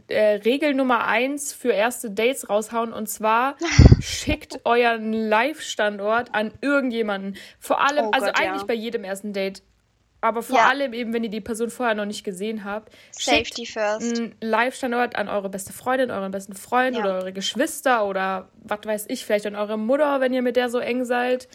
[0.08, 2.94] äh, Regel Nummer eins für erste Dates raushauen.
[2.94, 3.56] Und zwar,
[4.00, 7.38] schickt euren Live-Standort an irgendjemanden.
[7.60, 8.50] Vor allem, Oh also Gott, ja.
[8.50, 9.62] eigentlich bei jedem ersten Date.
[10.24, 10.70] Aber vor Ja.
[10.70, 14.02] allem eben, wenn ihr die Person vorher noch nicht gesehen habt, Safety first.
[14.18, 17.02] einen Live-Standort an eure beste Freundin, euren besten Freund Ja.
[17.04, 20.70] oder eure Geschwister oder was weiß ich, vielleicht an eure Mutter, wenn ihr mit der
[20.70, 21.50] so eng seid.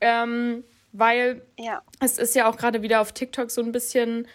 [0.00, 1.82] Ähm, weil Ja.
[2.00, 4.26] es ist ja auch gerade wieder auf TikTok so ein bisschen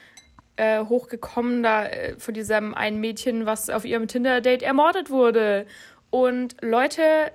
[0.55, 5.65] äh, hochgekommen, da äh, von diesem einen Mädchen, was auf ihrem Tinder-Date ermordet wurde.
[6.13, 7.31] Und Leute,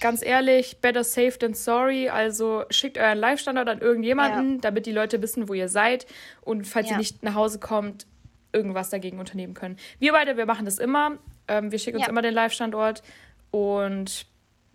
[0.00, 2.08] ganz ehrlich, better safe than sorry.
[2.08, 6.06] Also schickt euren Live-Standort an irgendjemanden, damit die Leute wissen, wo ihr seid.
[6.40, 6.96] Und falls ihr Ja.
[6.96, 8.06] nicht nach Hause kommt,
[8.54, 9.76] irgendwas dagegen unternehmen können.
[9.98, 11.18] Wir beide, wir machen das immer.
[11.48, 12.10] Ähm, wir schicken uns Ja.
[12.10, 13.02] immer den Live-Standort.
[13.50, 14.24] Und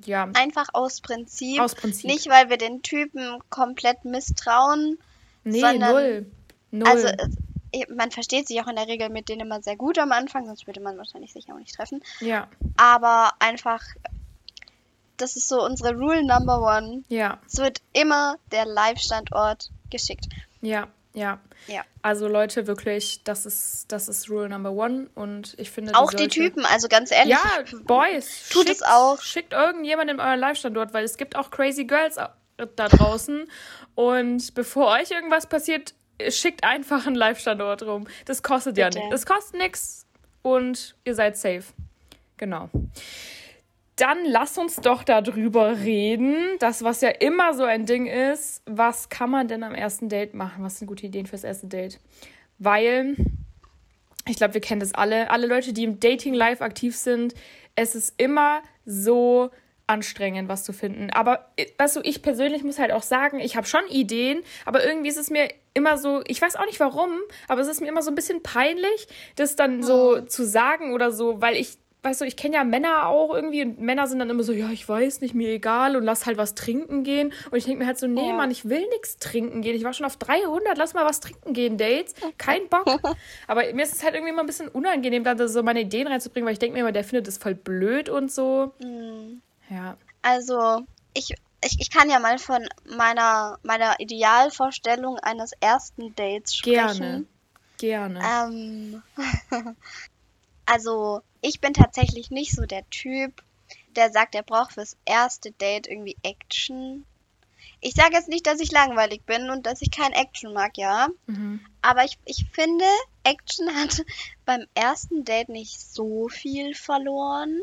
[0.06, 1.60] ja, Einfach aus Prinzip.
[1.60, 2.06] aus Prinzip.
[2.06, 5.00] Nicht, weil wir den Typen komplett misstrauen.
[5.44, 6.26] nee, sondern- null.
[6.70, 6.88] Null.
[6.88, 7.36] Also, es-
[7.96, 10.66] man versteht sich auch in der Regel mit denen immer sehr gut am Anfang, sonst
[10.68, 12.02] würde man wahrscheinlich sich auch nicht treffen.
[12.20, 13.82] ja, Aber einfach,
[15.18, 17.04] das ist so unsere Rule Number One.
[17.10, 17.40] ja.
[17.48, 20.26] Es wird immer der Live-Standort geschickt.
[20.62, 21.40] Ja, ja.
[21.68, 21.82] Ja.
[22.02, 26.20] Also Leute, wirklich, das ist, das ist Rule Number One und ich finde Auch die
[26.20, 27.34] sollte- Typen, also ganz ehrlich.
[27.36, 29.22] Ja, Boys, Tut schickt, es auch.
[29.22, 33.50] Schickt irgendjemanden in euren Live-Standort, weil es gibt auch crazy Girls da draußen
[33.96, 35.94] und bevor euch irgendwas passiert,
[36.30, 38.08] schickt einfach einen Live-Standort rum.
[38.26, 39.00] Das kostet ja Bitte.
[39.00, 39.12] nichts.
[39.12, 40.06] Das kostet nichts
[40.42, 41.64] und ihr seid safe.
[42.38, 42.70] Genau.
[43.96, 49.10] Dann lass uns doch darüber reden, das, was ja immer so ein Ding ist, was
[49.10, 50.64] kann man denn am ersten Date machen?
[50.64, 52.00] Was sind gute Ideen fürs erste Date?
[52.60, 53.18] Weil,
[54.26, 57.34] ich glaube, wir kennen das alle, alle Leute, die im Dating live aktiv sind,
[57.76, 59.52] es ist immer so
[59.86, 61.10] anstrengend, was zu finden.
[61.10, 64.86] Aber, äh, weißt du, ich persönlich muss halt auch sagen, ich habe schon Ideen, aber
[64.86, 65.50] irgendwie ist es mir
[65.80, 67.12] immer so, ich weiß auch nicht warum,
[67.48, 71.12] aber es ist mir immer so ein bisschen peinlich, das dann so zu sagen oder
[71.12, 74.30] so, weil ich weißt du, ich kenne ja Männer auch irgendwie und Männer sind dann
[74.30, 77.34] immer so, ja, ich weiß nicht, mir egal und lass halt was trinken gehen.
[77.52, 78.34] Und ich denke mir halt so, nee, Ja.
[78.34, 79.76] Mann, ich will nichts trinken gehen.
[79.76, 82.14] Ich war schon auf 300, lass mal was trinken gehen, Dates.
[82.38, 82.88] Kein Bock.
[83.48, 86.46] Aber mir ist es halt irgendwie immer ein bisschen unangenehm, da so meine Ideen reinzubringen,
[86.46, 88.72] weil ich denke mir immer, der findet das voll blöd und so.
[88.80, 89.42] Mhm.
[89.70, 89.98] Ja.
[90.22, 97.28] Also, ich, ich, ich kann ja mal von meiner, meiner Idealvorstellung eines ersten Dates sprechen.
[97.78, 98.20] Gerne.
[98.20, 98.20] Gerne.
[98.22, 99.04] Ähm,
[100.66, 103.44] also, ich bin tatsächlich nicht so der Typ,
[103.96, 107.06] der sagt, er braucht fürs erste Date irgendwie Action.
[107.82, 111.08] Ich sage jetzt nicht, dass ich langweilig bin und dass ich kein Action mag, ja.
[111.28, 111.62] Mhm.
[111.82, 112.84] Aber ich, ich finde,
[113.24, 114.04] Action hat
[114.46, 117.60] beim ersten Date nicht so viel verloren,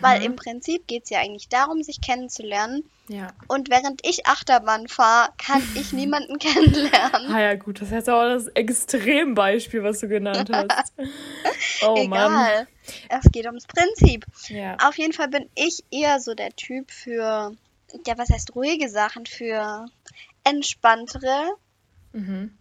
[0.00, 0.26] weil Mhm.
[0.26, 2.84] im Prinzip geht es ja eigentlich darum, sich kennenzulernen.
[3.08, 3.28] Ja.
[3.48, 7.32] Und während ich Achterbahn fahre, kann ich niemanden kennenlernen.
[7.34, 10.92] Ah ja, gut, das ist jetzt auch das Extrembeispiel, was du genannt hast.
[11.86, 12.32] Oh Mann.
[12.32, 12.66] Egal.
[13.10, 14.24] Es geht ums Prinzip.
[14.48, 14.76] Ja.
[14.82, 17.52] Auf jeden Fall bin ich eher so der Typ für,
[18.06, 19.86] ja, was heißt ruhige Sachen, für
[20.44, 21.54] entspanntere
[22.12, 22.56] Mhm.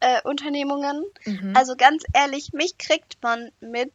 [0.00, 1.04] äh, Unternehmungen.
[1.24, 1.56] Mhm.
[1.56, 3.92] Also ganz ehrlich, mich kriegt man mit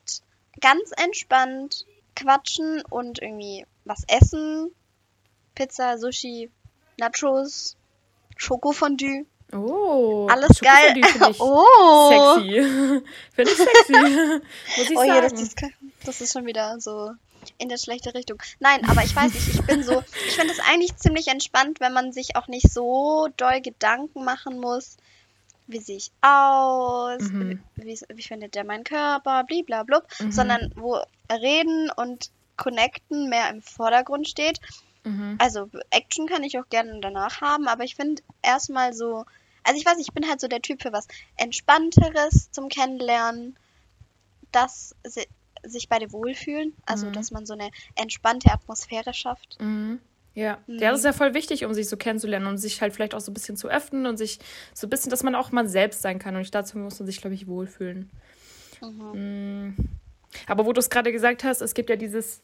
[0.61, 1.85] ganz entspannt
[2.15, 4.71] quatschen und irgendwie was essen.
[5.55, 6.49] Pizza, Sushi,
[6.97, 7.75] Nachos,
[8.37, 9.25] Schokofondue.
[9.53, 10.95] Oh, Alles geil.
[11.29, 12.35] Ich Oh.
[12.35, 13.03] sexy.
[13.33, 13.93] Finde ich sexy.
[14.77, 15.43] Muss ich Oh je, das sagen.
[15.43, 15.57] ist,
[16.05, 17.11] das ist schon wieder so
[17.57, 18.41] in der schlechte Richtung.
[18.59, 21.93] Nein, aber ich weiß nicht, ich bin so, ich finde es eigentlich ziemlich entspannt, wenn
[21.93, 24.97] man sich auch nicht so doll Gedanken machen muss,
[25.67, 27.63] wie sehe ich aus, Mhm.
[27.75, 30.31] wie, wie findet der meinen Körper, bliblablub, Mhm.
[30.31, 30.99] sondern wo
[31.31, 34.59] Reden und Connecten mehr im Vordergrund steht.
[35.03, 35.37] Mhm.
[35.39, 39.25] Also Action kann ich auch gerne danach haben, aber ich finde erstmal so,
[39.63, 43.57] also ich weiß nicht, ich bin halt so der Typ für was Entspannteres zum Kennenlernen,
[44.51, 45.25] dass si
[45.63, 47.13] sich beide wohlfühlen, also Mhm.
[47.13, 49.57] dass man so eine entspannte Atmosphäre schafft.
[49.59, 49.99] Mhm.
[50.35, 50.57] Ja.
[50.67, 50.79] Mhm.
[50.79, 53.19] ja, das ist ja voll wichtig, um sich so kennenzulernen und sich halt vielleicht auch
[53.19, 54.39] so ein bisschen zu öffnen und sich
[54.73, 56.35] so ein bisschen, dass man auch mal selbst sein kann.
[56.35, 58.09] Und dazu muss man sich, glaube ich, wohlfühlen.
[58.81, 59.67] Mhm.
[59.69, 59.75] Mm.
[60.47, 62.41] Aber wo du es gerade gesagt hast, es gibt ja dieses,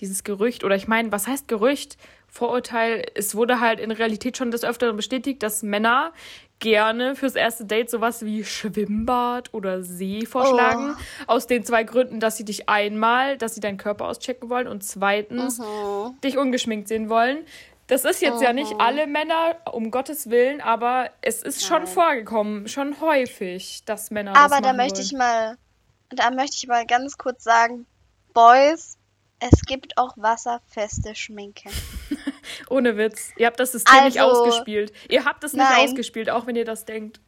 [0.00, 1.96] dieses Gerücht, oder ich meine, was heißt Gerücht?
[2.28, 6.12] Vorurteil, es wurde halt in Realität schon des Öfteren bestätigt, dass Männer
[6.58, 10.96] gerne fürs erste Date sowas wie Schwimmbad oder See vorschlagen.
[11.26, 14.82] Aus den zwei Gründen, dass sie dich einmal, dass sie deinen Körper auschecken wollen und
[14.82, 16.20] zweitens Mhm.
[16.22, 17.44] dich ungeschminkt sehen wollen.
[17.86, 21.86] Das ist jetzt ja nicht alle Männer, um Gottes Willen, aber es ist schon Nein.
[21.86, 25.04] vorgekommen, schon häufig, dass Männer Aber das da möchte wollen.
[25.06, 25.56] ich mal,
[26.08, 27.84] da möchte ich mal ganz kurz sagen,
[28.32, 28.96] Boys,
[29.40, 31.68] es gibt auch wasserfeste Schminke.
[32.70, 33.30] Ohne Witz.
[33.36, 34.92] Ihr habt das System nicht Also- ausgespielt.
[35.08, 35.88] Ihr habt es nicht Nein.
[35.88, 37.20] ausgespielt, auch wenn ihr das denkt.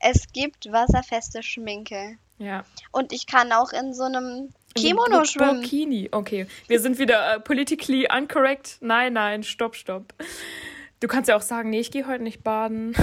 [0.00, 2.18] Es gibt wasserfeste Schminke.
[2.38, 2.64] Ja.
[2.92, 5.60] Und ich kann auch in so einem In Kimono schwimmen.
[5.60, 6.08] Burkini.
[6.12, 6.46] Okay.
[6.68, 8.78] Wir sind wieder äh, politically uncorrect.
[8.80, 10.14] Nein, nein, stopp, stopp.
[11.00, 12.94] Du kannst ja auch sagen, nee, ich gehe heute nicht baden.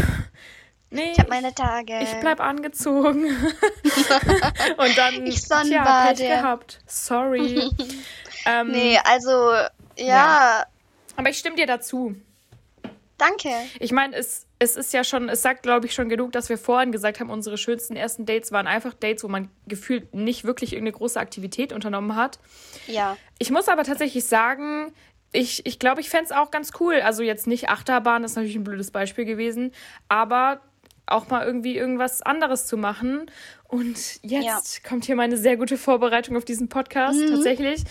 [0.96, 2.00] Nee, Ich habe meine Tage.
[2.02, 3.26] ich bleib angezogen.
[4.78, 6.24] Und dann, Ich tja, Pech Sonnenbade.
[6.24, 6.80] gehabt.
[6.88, 7.70] Sorry.
[8.46, 10.66] ähm, Nee, also, ja, Ja.
[11.18, 12.16] Aber ich stimme dir dazu.
[13.18, 13.50] danke.
[13.80, 16.58] Ich meine, es, es ist ja schon, es sagt, glaube ich, schon genug, dass wir
[16.58, 20.74] vorhin gesagt haben, unsere schönsten ersten Dates waren einfach Dates, wo man gefühlt nicht wirklich
[20.74, 22.40] irgendeine große Aktivität unternommen hat.
[22.88, 23.16] Ja.
[23.40, 24.94] Ich muss aber tatsächlich sagen,
[25.32, 26.96] ich, ich glaube, ich fände es auch ganz cool.
[27.02, 29.72] Also jetzt nicht Achterbahn, das ist natürlich ein blödes Beispiel gewesen,
[30.10, 30.60] aber
[31.08, 33.30] auch mal irgendwie irgendwas anderes zu machen.
[33.68, 37.20] Und jetzt kommt hier meine sehr gute Vorbereitung auf diesen Podcast.
[37.30, 37.84] Tatsächlich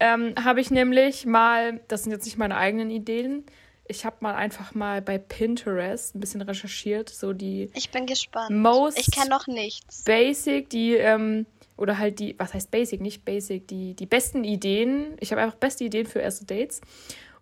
[0.00, 3.44] ähm, habe ich nämlich mal, das sind jetzt nicht meine eigenen Ideen,
[3.90, 8.56] ich habe mal einfach mal bei Pinterest ein bisschen recherchiert, so die Ich bin gespannt.
[8.56, 10.04] Most ich kenne noch nichts.
[10.04, 11.44] Basic, die, ähm,
[11.76, 15.16] oder halt die, was heißt Basic, nicht Basic, die, die besten Ideen.
[15.18, 16.80] Ich habe einfach beste Ideen für erste Dates.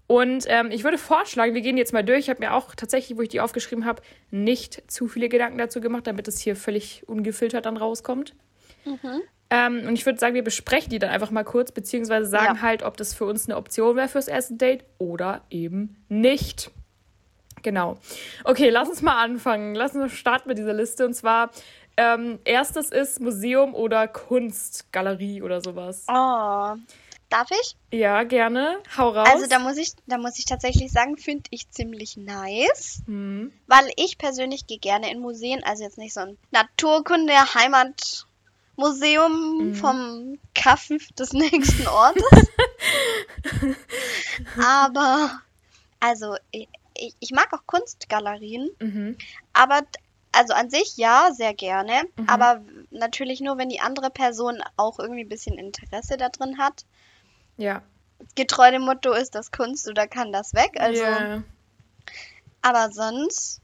[0.09, 2.21] Und ähm, ich würde vorschlagen, wir gehen jetzt mal durch.
[2.21, 5.81] Ich habe mir auch tatsächlich, wo ich die aufgeschrieben habe, nicht zu viele Gedanken dazu
[5.83, 8.35] gemacht, damit es hier völlig ungefiltert dann rauskommt.
[9.51, 12.62] Ähm, und ich würde sagen, wir besprechen die dann einfach mal kurz, beziehungsweise sagen Ja.
[12.62, 16.71] halt, ob das für uns eine Option wäre fürs erste Date oder eben nicht.
[17.62, 17.99] Genau.
[18.44, 19.75] Okay, lass uns mal anfangen.
[19.75, 21.05] Lass uns starten mit dieser Liste.
[21.05, 21.51] Und zwar,
[21.99, 26.07] ähm, erstes ist Museum oder Kunstgalerie oder sowas.
[26.09, 26.77] Oh.
[27.31, 27.77] Darf ich?
[27.93, 28.79] Ja, gerne.
[28.97, 29.29] Hau raus.
[29.31, 33.03] Also da muss ich, da muss ich tatsächlich sagen, finde ich ziemlich nice.
[33.05, 33.53] Hm.
[33.67, 40.38] Weil ich persönlich gehe gerne in Museen, also jetzt nicht so ein Naturkunde, Heimatmuseum vom
[40.55, 40.88] Kaff
[41.19, 42.25] des nächsten Ortes.
[44.62, 45.43] Aber,
[46.01, 46.69] also, ich,
[47.21, 49.19] ich, mag auch Kunstgalerien, Mhm.
[49.53, 49.83] aber,
[50.33, 52.29] also an sich ja, sehr gerne, Mhm.
[52.29, 56.85] aber natürlich nur, wenn die andere Person auch irgendwie ein bisschen Interesse da drin hat.
[57.59, 57.83] Ja.
[58.35, 61.42] Getreu dem Motto ist das Kunst oder kann das weg, also, Ja.
[62.62, 63.61] aber sonst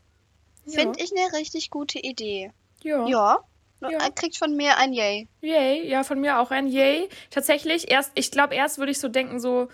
[0.67, 0.81] Ja.
[0.81, 2.51] finde ich eine richtig gute Idee.
[2.83, 3.07] Ja.
[3.09, 3.39] Ja.
[3.81, 3.99] Ja.
[4.11, 5.29] Kriegt von mir ein Yay.
[5.43, 7.09] Yay, ja, von mir auch ein Yay.
[7.31, 9.69] Tatsächlich, erst, ich glaube, erst würde ich so denken, so,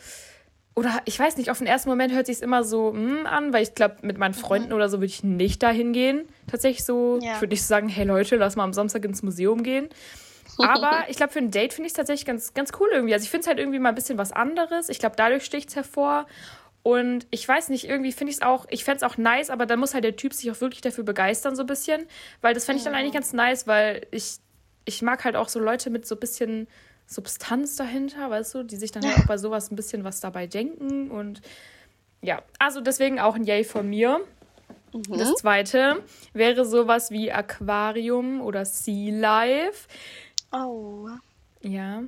[0.75, 3.63] oder ich weiß nicht, auf den ersten Moment hört sich immer so mm, an, weil
[3.63, 6.27] ich glaube, mit meinen Freunden oder so würde ich nicht dahin gehen.
[6.49, 7.35] Tatsächlich so, Ja.
[7.35, 9.89] ich würde nicht sagen, hey Leute, lass mal am Samstag ins Museum gehen.
[10.59, 13.15] Aber ich glaube, für ein Date finde ich es tatsächlich ganz, ganz cool irgendwie.
[13.15, 14.89] Also ich finde es halt irgendwie mal ein bisschen was anderes.
[14.89, 16.27] Ich glaube, dadurch sticht es hervor.
[16.83, 19.67] Und ich weiß nicht, irgendwie finde ich es auch, ich fände es auch nice, aber
[19.67, 22.07] dann muss halt der Typ sich auch wirklich dafür begeistern, so ein bisschen.
[22.41, 24.39] Weil das fände ich dann eigentlich ganz nice, weil ich,
[24.87, 26.69] ich mag halt auch so Leute mit so ein bisschen
[27.07, 30.47] Substanz dahinter, weißt du, die sich dann halt auch bei sowas ein bisschen was dabei
[30.47, 31.11] denken.
[31.11, 31.43] Und
[32.23, 34.21] ja, also deswegen auch ein Yay von mir.
[35.09, 39.89] Das zweite wäre sowas wie Aquarium oder Sea Life.
[40.53, 41.09] Oh.
[41.63, 42.03] Ja.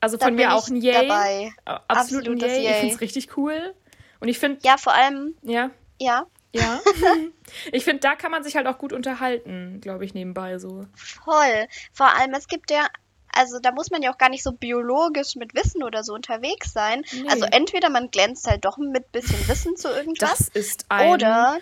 [0.00, 0.92] Also Da von mir auch ein Yay.
[1.08, 1.52] dabei.
[1.64, 2.58] Absolut ein Absolutes Yay.
[2.58, 2.80] Ich Yay.
[2.80, 3.74] finde es richtig cool.
[4.20, 6.80] Und ich finde, Ja, vor allem, ja, ja, ja.
[7.72, 10.86] ich finde, da kann man sich halt auch gut unterhalten, glaube ich, nebenbei so.
[10.94, 11.66] voll.
[11.92, 12.86] Vor allem, es gibt ja
[13.32, 16.72] Also da muss man ja auch gar nicht so biologisch mit Wissen oder so unterwegs
[16.72, 17.04] sein.
[17.12, 17.28] Nee.
[17.28, 20.38] Also entweder man glänzt halt doch mit bisschen Wissen zu irgendwas.
[20.38, 21.58] Das ist ein oder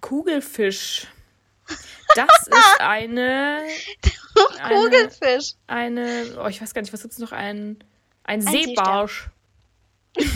[0.00, 1.06] Kugelfisch.
[2.14, 3.62] Das ist eine,
[4.60, 5.52] eine, Kugelfisch.
[5.66, 7.32] eine, oh, ich weiß gar nicht, was gibt's noch?
[7.32, 7.82] Ein,
[8.24, 8.64] ein, Seestern.
[8.64, 9.28] Seebarsch.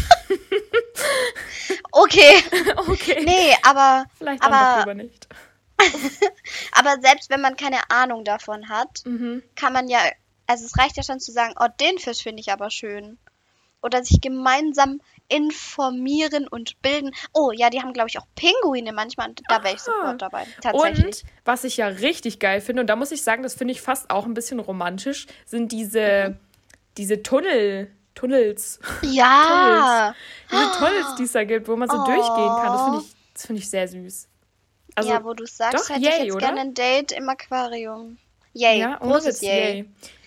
[1.92, 2.42] Okay.
[2.76, 3.22] Okay.
[3.24, 5.26] Nee, aber, Vielleicht aber- lieber nicht.
[6.72, 9.42] aber selbst wenn man keine Ahnung davon hat, Mhm.
[9.54, 9.98] kann man ja,
[10.46, 13.18] also es reicht ja schon zu sagen, oh, den Fisch finde ich aber schön.
[13.82, 17.12] Oder sich gemeinsam informieren und bilden.
[17.32, 19.28] Oh, ja, die haben, glaube ich, auch Pinguine manchmal.
[19.30, 20.46] Und da wäre ich sofort dabei.
[20.60, 21.04] Tatsächlich.
[21.06, 23.80] Und was ich ja richtig geil finde, und da muss ich sagen, das finde ich
[23.80, 26.38] fast auch ein bisschen romantisch, sind diese,
[26.96, 30.14] diese Tunnel, Tunnels, ja.
[30.50, 32.04] diese Tunnels, die es da gibt, wo man so Oh.
[32.04, 32.72] durchgehen kann.
[32.72, 34.28] Das finde ich, das finde ich sehr süß.
[34.94, 36.46] Also, ja, wo du es sagst, doch, hätte yay, ich jetzt oder?
[36.46, 38.16] gerne ein Date im Aquarium.
[38.54, 38.78] Yay.
[38.80, 39.84] ja, Großes Yay.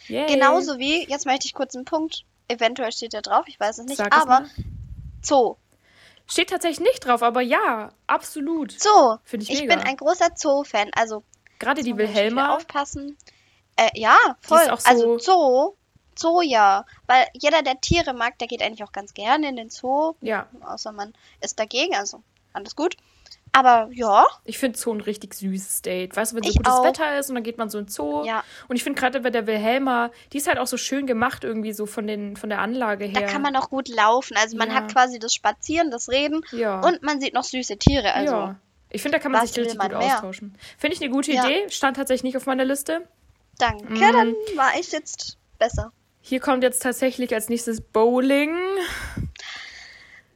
[0.08, 0.28] yay.
[0.28, 3.86] Genauso wie, jetzt möchte ich kurz einen Punkt, eventuell steht der drauf, ich weiß es
[3.86, 4.50] nicht, Sag es aber mal.
[5.24, 5.56] Zoo.
[6.28, 8.72] Steht tatsächlich nicht drauf, aber ja, absolut.
[8.80, 9.18] Zoo.
[9.24, 9.76] Finde ich Ich mega.
[9.76, 10.92] bin ein großer Zoo-Fan.
[10.96, 11.24] Also,
[11.58, 13.18] Gerade die Wilhelma, aufpassen.
[13.76, 14.70] Äh, ja, voll.
[14.70, 15.74] auch so- Also Zoo,
[16.16, 16.86] Zoo ja.
[17.08, 20.14] Weil jeder, der Tiere mag, der geht eigentlich auch ganz gerne in den Zoo.
[20.22, 22.22] ja, Außer man ist dagegen, also
[22.54, 22.96] alles gut.
[23.52, 26.16] Aber ja, ich finde Zoo ein richtig süßes Date.
[26.16, 26.84] Weißt du, wenn so Ich gutes auch.
[26.86, 28.24] Wetter ist und dann geht man so in Zoo.
[28.24, 28.44] ja.
[28.68, 31.74] Und ich finde gerade bei der Wilhelma, die ist halt auch so schön gemacht irgendwie
[31.74, 33.22] so von, den, von der Anlage her.
[33.22, 34.38] Da kann man auch gut laufen.
[34.38, 34.76] Also man Ja.
[34.76, 36.80] hat quasi das Spazieren, das Reden ja.
[36.82, 38.14] und man sieht noch süße Tiere.
[38.14, 38.56] Also ja.
[38.92, 40.16] Ich finde, da kann man was sich richtig will gut man mehr?
[40.16, 40.56] austauschen.
[40.78, 41.32] Finde ich eine gute.
[41.32, 41.70] Idee.
[41.70, 43.08] Stand tatsächlich nicht auf meiner Liste.
[43.58, 44.00] danke, Mhm.
[44.00, 45.92] dann war ich jetzt besser.
[46.22, 48.56] Hier kommt jetzt tatsächlich als nächstes Bowling.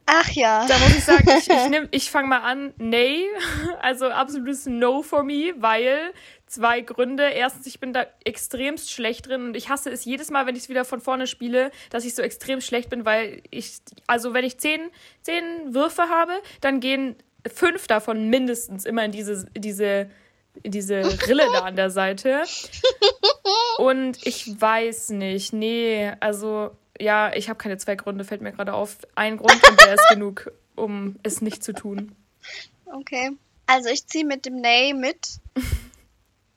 [0.06, 0.66] Ach ja.
[0.68, 2.74] Da muss ich sagen, ich, ich, nehm- ich fange mal an.
[2.78, 3.26] Nee,
[3.82, 6.14] also absolutes No for me, weil
[6.46, 7.24] zwei Gründe.
[7.30, 10.64] Erstens, ich bin da extremst schlecht drin und ich hasse es jedes Mal, wenn ich
[10.64, 14.44] es wieder von vorne spiele, dass ich so extrem schlecht bin, weil ich, also wenn
[14.46, 14.82] ich zehn,
[15.22, 17.16] zehn Würfe habe, dann gehen
[17.52, 20.10] fünf davon mindestens immer in diese, diese,
[20.62, 22.44] in diese Rille da an der Seite.
[23.78, 26.72] Und ich weiß nicht, nee, also
[27.04, 28.98] ja, ich habe keine zwei Gründe, fällt mir gerade auf.
[29.16, 32.16] Ein Grund und der ist genug, um es nicht zu tun.
[32.86, 33.32] Okay.
[33.66, 35.40] Also ich ziehe mit dem Nay mit.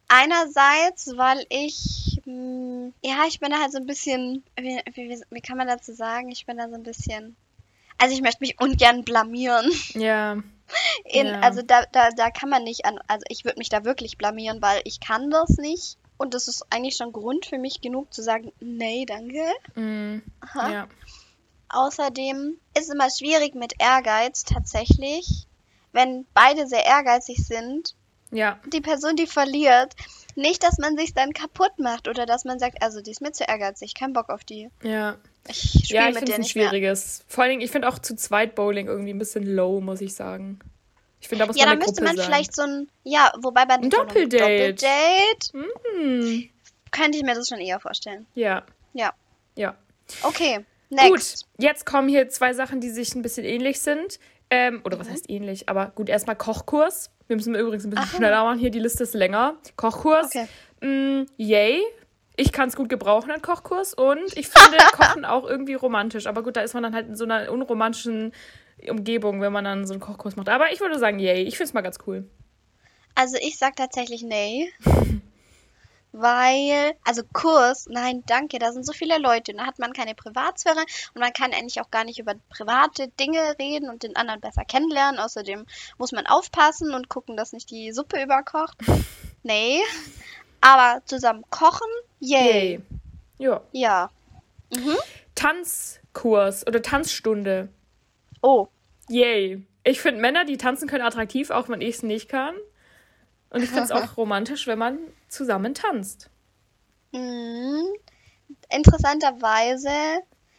[0.08, 5.40] Einerseits, weil ich, mh, ja, ich bin da halt so ein bisschen, wie, wie, wie
[5.40, 6.30] kann man dazu sagen?
[6.30, 7.36] Ich bin da so ein bisschen,
[7.98, 9.70] also ich möchte mich ungern blamieren.
[9.94, 10.36] Ja,
[11.04, 11.40] In, Ja.
[11.40, 14.60] Also da, da, da kann man nicht an, also ich würde mich da wirklich blamieren,
[14.62, 15.98] weil ich kann das nicht.
[16.18, 19.42] Und das ist eigentlich schon Grund für mich genug zu sagen, nee, danke.
[19.74, 20.22] mm,
[20.54, 20.88] ja,
[21.68, 25.46] Außerdem ist es immer schwierig mit Ehrgeiz tatsächlich,
[25.92, 27.94] wenn beide sehr ehrgeizig sind
[28.30, 29.94] ja, die Person, die verliert,
[30.34, 33.32] nicht, dass man sich dann kaputt macht oder dass man sagt, also die ist mir
[33.32, 34.70] zu ehrgeizig, kein Bock auf die.
[34.82, 35.16] ja.
[35.48, 36.68] Ich spiele Ja, ich mit finde dir es ein nicht mehr.
[36.70, 37.24] schwieriges.
[37.28, 40.14] Vor allen Dingen, ich finde auch zu zweit Bowling irgendwie ein bisschen low, muss ich
[40.16, 40.58] sagen.
[41.20, 42.26] Ich finde, da muss Ja, man dann müsste man sein.
[42.26, 44.74] vielleicht so ein, ja, wobei bei einem Doppeldate.
[44.74, 46.48] Doppeldate Hm,
[46.90, 48.26] könnte ich mir das schon eher vorstellen.
[48.34, 49.12] ja, Ja.
[49.56, 49.74] ja.
[50.22, 51.46] Okay, next.
[51.46, 54.18] Gut, jetzt kommen hier zwei Sachen, die sich ein bisschen ähnlich sind.
[54.50, 55.00] Ähm, oder Mhm.
[55.00, 55.68] was heißt ähnlich?
[55.68, 57.10] Aber gut, erstmal Kochkurs.
[57.26, 58.60] Wir müssen übrigens ein bisschen schneller machen.
[58.60, 59.56] Hier, die Liste ist länger.
[59.74, 60.26] Kochkurs.
[60.26, 60.46] Okay.
[60.80, 61.82] Mm, yay.
[62.36, 63.94] Ich kann es gut gebrauchen, einen Kochkurs.
[63.94, 66.28] Und ich finde Kochen auch irgendwie romantisch.
[66.28, 68.32] Aber gut, da ist man dann halt in so einer unromantischen
[68.88, 70.48] Umgebung, wenn man dann so einen Kochkurs macht.
[70.48, 71.42] Aber ich würde sagen, yay.
[71.42, 72.28] Ich finde es mal ganz cool.
[73.14, 74.70] Also ich sag tatsächlich nee.
[76.12, 80.80] Weil, also Kurs, nein, danke, da sind so viele Leute, da hat man keine Privatsphäre
[81.12, 84.64] und man kann eigentlich auch gar nicht über private Dinge reden und den anderen besser
[84.64, 85.20] kennenlernen.
[85.20, 85.66] Außerdem
[85.98, 88.78] muss man aufpassen und gucken, dass nicht die Suppe überkocht.
[89.42, 89.80] Nee.
[90.60, 91.86] Aber zusammen kochen,
[92.18, 92.72] yay.
[92.72, 92.80] Yay.
[93.38, 93.60] Ja.
[93.70, 94.10] Ja.
[94.74, 94.96] Mhm.
[95.36, 97.68] Tanzkurs oder Tanzstunde.
[98.46, 98.68] Oh,
[99.08, 99.66] Yay.
[99.82, 102.54] Ich finde Männer, die tanzen können, attraktiv, auch wenn ich es nicht kann.
[103.50, 106.30] Und ich finde es auch romantisch, wenn man zusammen tanzt.
[107.12, 107.82] Mhm.
[108.70, 109.90] Interessanterweise,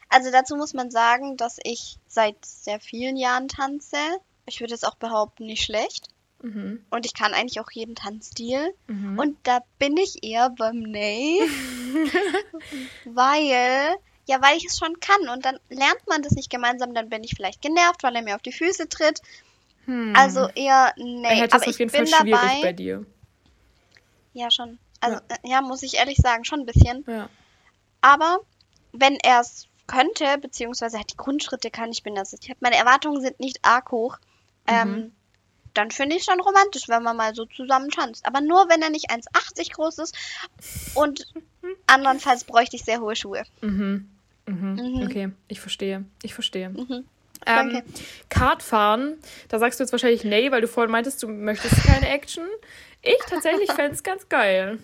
[0.10, 3.97] also dazu muss man sagen, dass ich seit sehr vielen Jahren tanze.
[4.45, 6.08] Ich würde jetzt auch behaupten, nicht schlecht.
[6.41, 6.86] Mhm.
[6.89, 8.74] Und ich kann eigentlich auch jeden Tanzstil.
[8.88, 9.18] Mhm.
[9.20, 11.39] Und da bin ich eher beim Nee.
[13.05, 13.95] weil,
[14.28, 15.30] ja, weil ich es schon kann.
[15.30, 18.36] Und dann lernt man das nicht gemeinsam, dann bin ich vielleicht genervt, weil er mir
[18.36, 19.21] auf die Füße tritt.
[19.86, 20.13] Hm.
[20.15, 21.43] Also eher er nee.
[21.43, 22.61] es Aber ich bin Fall schwierig dabei.
[22.61, 23.05] bei dir.
[24.34, 24.78] Ja, schon.
[24.99, 27.03] Also, äh, ja, muss ich ehrlich sagen, schon ein bisschen.
[27.07, 27.30] Ja.
[28.01, 28.39] Aber
[28.91, 32.34] wenn er es könnte, beziehungsweise halt die Grundschritte kann, ich bin das.
[32.34, 34.17] Ich hab, meine Erwartungen sind nicht arg hoch.
[34.67, 35.11] Ähm, Mhm.
[35.73, 38.25] dann finde ich schon romantisch, wenn man mal so zusammen tanzt.
[38.25, 40.15] Aber nur, wenn er nicht 1,80 groß ist
[40.95, 41.25] und
[41.88, 43.43] Andernfalls bräuchte ich sehr hohe Schuhe.
[43.61, 44.09] Mhm.
[44.48, 44.74] Mhm.
[44.76, 45.04] Mhm.
[45.06, 46.06] Okay, ich verstehe.
[46.24, 46.70] Ich verstehe.
[46.70, 47.06] Mhm.
[47.45, 47.84] Ähm.
[48.30, 49.18] Kartfahren,
[49.48, 52.45] da sagst du jetzt wahrscheinlich nee, weil du vorhin meintest, du möchtest keine Action.
[53.04, 54.80] Ich tatsächlich fände es ganz geil.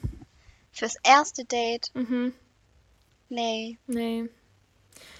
[0.71, 1.89] Fürs erste Date?
[1.95, 2.33] Mhm.
[3.29, 3.77] Nee.
[3.87, 4.29] Nee.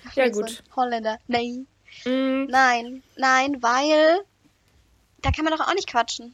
[0.08, 0.64] Ach, Ja, so gut.
[0.76, 1.18] Holländer.
[1.28, 1.66] Nee.
[2.06, 3.04] Mm, Nein.
[3.18, 4.20] Nein, weil.
[5.22, 6.34] Da kann man doch auch nicht quatschen.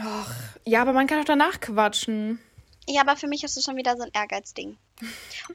[0.00, 0.32] ach,
[0.64, 2.38] ja, aber man kann auch danach quatschen.
[2.88, 4.78] Ja, aber für mich ist es schon wieder so ein Ehrgeizding.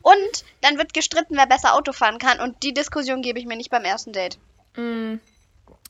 [0.01, 2.39] Und dann wird gestritten, wer besser Auto fahren kann.
[2.39, 4.37] Und die Diskussion gebe ich mir nicht beim ersten Date.
[4.75, 5.15] Mm,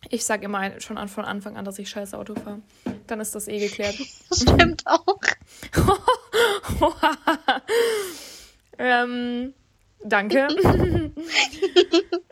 [0.09, 2.61] ich sag immer schon an, von Anfang an, dass ich scheiße Auto fahre.
[3.07, 3.97] Dann ist das eh geklärt.
[4.29, 5.17] Das stimmt auch.
[8.77, 9.53] ähm,
[10.03, 10.47] danke.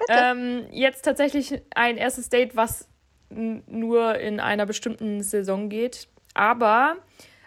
[0.10, 2.88] ähm, jetzt tatsächlich ein erstes Date, was
[3.30, 6.10] nur in einer bestimmten Saison geht.
[6.34, 6.98] Aber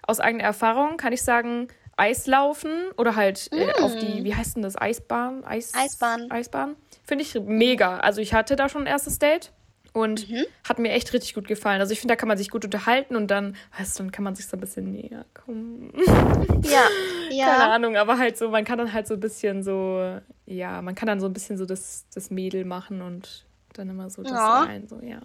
[0.07, 4.63] aus eigener Erfahrung kann ich sagen, Eislaufen oder halt äh, auf die, wie heißt denn
[4.63, 5.45] das, Eisbahn?
[5.45, 6.31] Eis Eisbahn.
[6.31, 6.77] Eisbahn.
[7.05, 7.99] Finde ich mega.
[7.99, 9.53] Also ich hatte da schon ein erstes Date.
[9.97, 10.45] Und Mhm.
[10.69, 11.81] hat mir echt richtig gut gefallen.
[11.81, 14.25] Also ich finde, da kann man sich gut unterhalten und dann, weißt du, dann kann
[14.25, 15.93] man sich so ein bisschen näher kommen.
[16.65, 16.83] Ja.
[17.29, 17.71] Keine Ja.
[17.71, 21.07] Ahnung, aber halt so, man kann dann halt so ein bisschen so, ja, man kann
[21.07, 24.65] dann so ein bisschen so das, das Mädel machen und dann immer so das Ja.
[24.65, 25.21] ein, so, ja,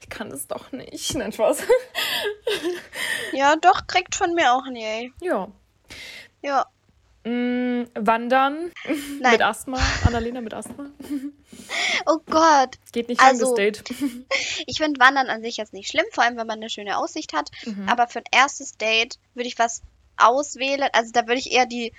[0.00, 1.14] ich kann das doch nicht.
[1.16, 1.64] Nein, Spaß.
[3.32, 5.12] Ja, doch, kriegt von mir auch ein Yay.
[5.20, 5.48] ja.
[6.42, 6.66] Ja.
[7.24, 8.72] Mm, wandern
[9.20, 9.32] Nein.
[9.32, 9.78] mit Asthma.
[10.06, 10.86] Annalena mit Asthma.
[12.06, 12.78] Oh Gott.
[12.92, 13.84] Geht nicht lang, Also- das Date.
[14.66, 17.32] Ich finde Wandern an sich jetzt nicht schlimm, vor allem wenn man eine schöne Aussicht
[17.32, 17.50] hat.
[17.64, 17.88] Mhm.
[17.88, 19.82] Aber für ein erstes Date würde ich was
[20.16, 20.88] auswählen.
[20.92, 21.92] Also da würde ich eher die,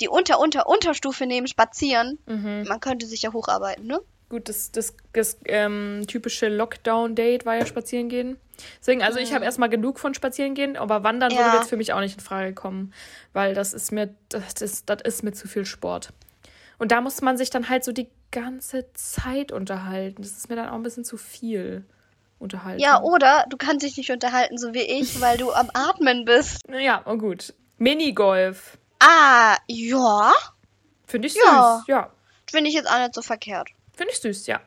[0.00, 2.18] die Unter, Unter, Unterstufe nehmen, spazieren.
[2.26, 2.64] Mhm.
[2.68, 4.00] Man könnte sich ja hocharbeiten, ne?
[4.32, 8.38] Gut, das, das, das ähm, typische Lockdown-Date war ja spazieren gehen.
[8.80, 11.48] Deswegen, also ich habe erstmal genug von spazieren gehen, aber wandern würde Mhm.
[11.52, 11.58] Ja.
[11.58, 12.94] jetzt für mich auch nicht in Frage kommen,
[13.34, 16.14] weil das ist mir, das ist, das ist mir zu viel Sport.
[16.78, 20.22] Und da muss man sich dann halt so die ganze Zeit unterhalten.
[20.22, 21.84] Das ist mir dann auch ein bisschen zu viel
[22.38, 22.80] unterhalten.
[22.80, 26.58] Ja, oder du kannst dich nicht unterhalten, so wie ich, weil du am Atmen bist.
[26.70, 27.52] Ja, oh gut.
[27.76, 28.78] Minigolf.
[28.98, 30.32] Ah, ja.
[31.06, 31.80] Finde ich Ja.
[31.80, 31.88] süß.
[31.88, 32.10] Ja.
[32.50, 33.68] Finde ich jetzt auch nicht so verkehrt.
[34.02, 34.60] Finde ich süß, ja.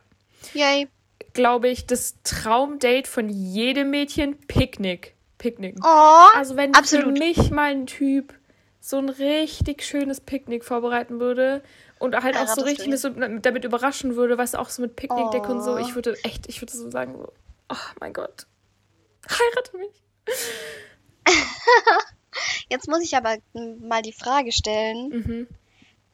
[0.54, 0.88] Yay.
[1.34, 5.14] Glaube ich, das Traumdate von jedem Mädchen, Picknick.
[5.40, 5.82] Picknicken.
[5.84, 7.08] Oh, Also wenn absolut.
[7.08, 8.34] für mich mal ein Typ
[8.80, 11.62] so ein richtig schönes Picknick vorbereiten würde
[12.00, 15.52] und halt auch so richtig mit so, damit überraschen würde, du, auch so mit Picknickdecke
[15.52, 15.78] und so, Oh.
[15.80, 17.34] ich würde echt, ich würde so sagen, so,
[17.74, 18.48] oh mein Gott,
[19.30, 20.02] heirate mich.
[22.70, 23.36] Jetzt muss ich aber
[23.82, 25.10] mal die Frage stellen.
[25.10, 25.48] Mhm.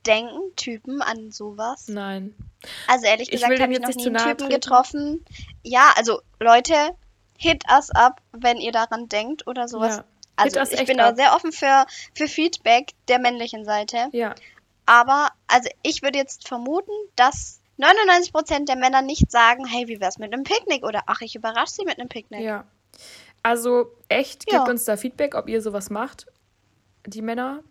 [0.06, 1.88] Denken Typen an sowas?
[1.88, 2.34] Nein.
[2.88, 4.50] Also ehrlich Ich gesagt habe ich jetzt noch nicht nie einen Typen treten.
[4.50, 5.26] getroffen.
[5.64, 6.76] Ja, also Leute,
[7.38, 9.98] hit us up, wenn ihr daran denkt oder sowas.
[9.98, 10.04] Ja.
[10.38, 11.86] Also ich bin da sehr offen für,
[12.16, 14.08] für Feedback der männlichen Seite.
[14.12, 14.34] Ja.
[14.88, 20.18] Aber, also ich würde jetzt vermuten, dass 99% der Männer nicht sagen, hey, wie wär's
[20.18, 20.84] mit einem Picknick?
[20.84, 22.42] Oder ach, ich überrasche sie mit einem Picknick.
[22.42, 22.66] Ja.
[23.44, 24.70] Also echt, gebt Ja.
[24.70, 26.26] uns da Feedback, ob ihr sowas macht,
[27.06, 27.62] die Männer.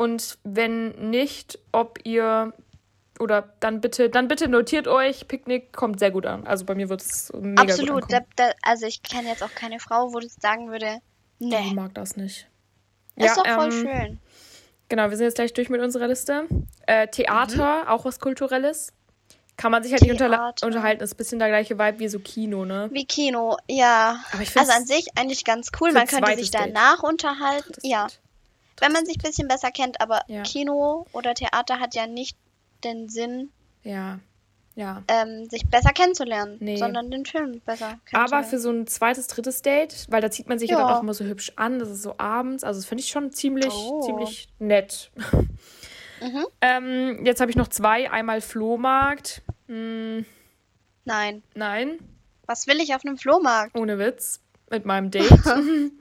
[0.00, 2.54] Und wenn nicht, ob ihr
[3.18, 6.46] oder dann bitte, dann bitte notiert euch, Picknick kommt sehr gut an.
[6.46, 8.08] Also bei mir wird es mega Absolut.
[8.08, 11.00] gut da, also ich kenne jetzt auch keine Frau, wo das sagen würde,
[11.38, 12.48] Ich nee, mag das nicht.
[13.16, 14.20] ist doch voll ähm, schön.
[14.88, 16.44] Genau, wir sind jetzt gleich durch mit unserer Liste.
[16.86, 17.88] Äh, Theater, Mhm.
[17.88, 18.94] auch was Kulturelles.
[19.58, 20.54] Kann man sich halt nicht Theater.
[20.66, 21.02] unterhalten.
[21.04, 22.88] Ist ein bisschen der gleiche Vibe wie so Kino, ne?
[22.90, 24.16] Wie Kino, ja.
[24.40, 25.92] Ich Also an sich eigentlich ganz cool.
[25.92, 26.68] Man könnte sich Date.
[26.74, 27.70] danach unterhalten.
[27.74, 28.18] Das Ja, wird-
[28.80, 30.00] wenn man sich ein bisschen besser kennt.
[30.00, 30.42] Aber Ja.
[30.42, 32.36] Kino oder Theater hat ja nicht
[32.84, 33.50] den Sinn,
[33.82, 34.18] Ja.
[34.76, 35.02] Ja.
[35.08, 36.76] ähm, sich besser kennenzulernen, Nee.
[36.76, 38.48] sondern den Film besser Aber kennenzulernen.
[38.48, 40.86] für so ein zweites, drittes Date, weil da zieht man sich ja, Ja.
[40.86, 43.30] dann auch immer so hübsch an, das ist so abends, also das finde ich schon
[43.32, 44.00] ziemlich, Oh.
[44.02, 45.10] ziemlich nett.
[46.22, 46.46] Mhm.
[46.60, 49.40] ähm, jetzt habe ich noch zwei, einmal Flohmarkt.
[49.68, 50.26] Hm,
[51.06, 51.42] Nein.
[51.54, 51.98] nein,
[52.46, 53.74] Was will ich auf einem Flohmarkt?
[53.76, 55.30] ohne Witz, mit meinem Date.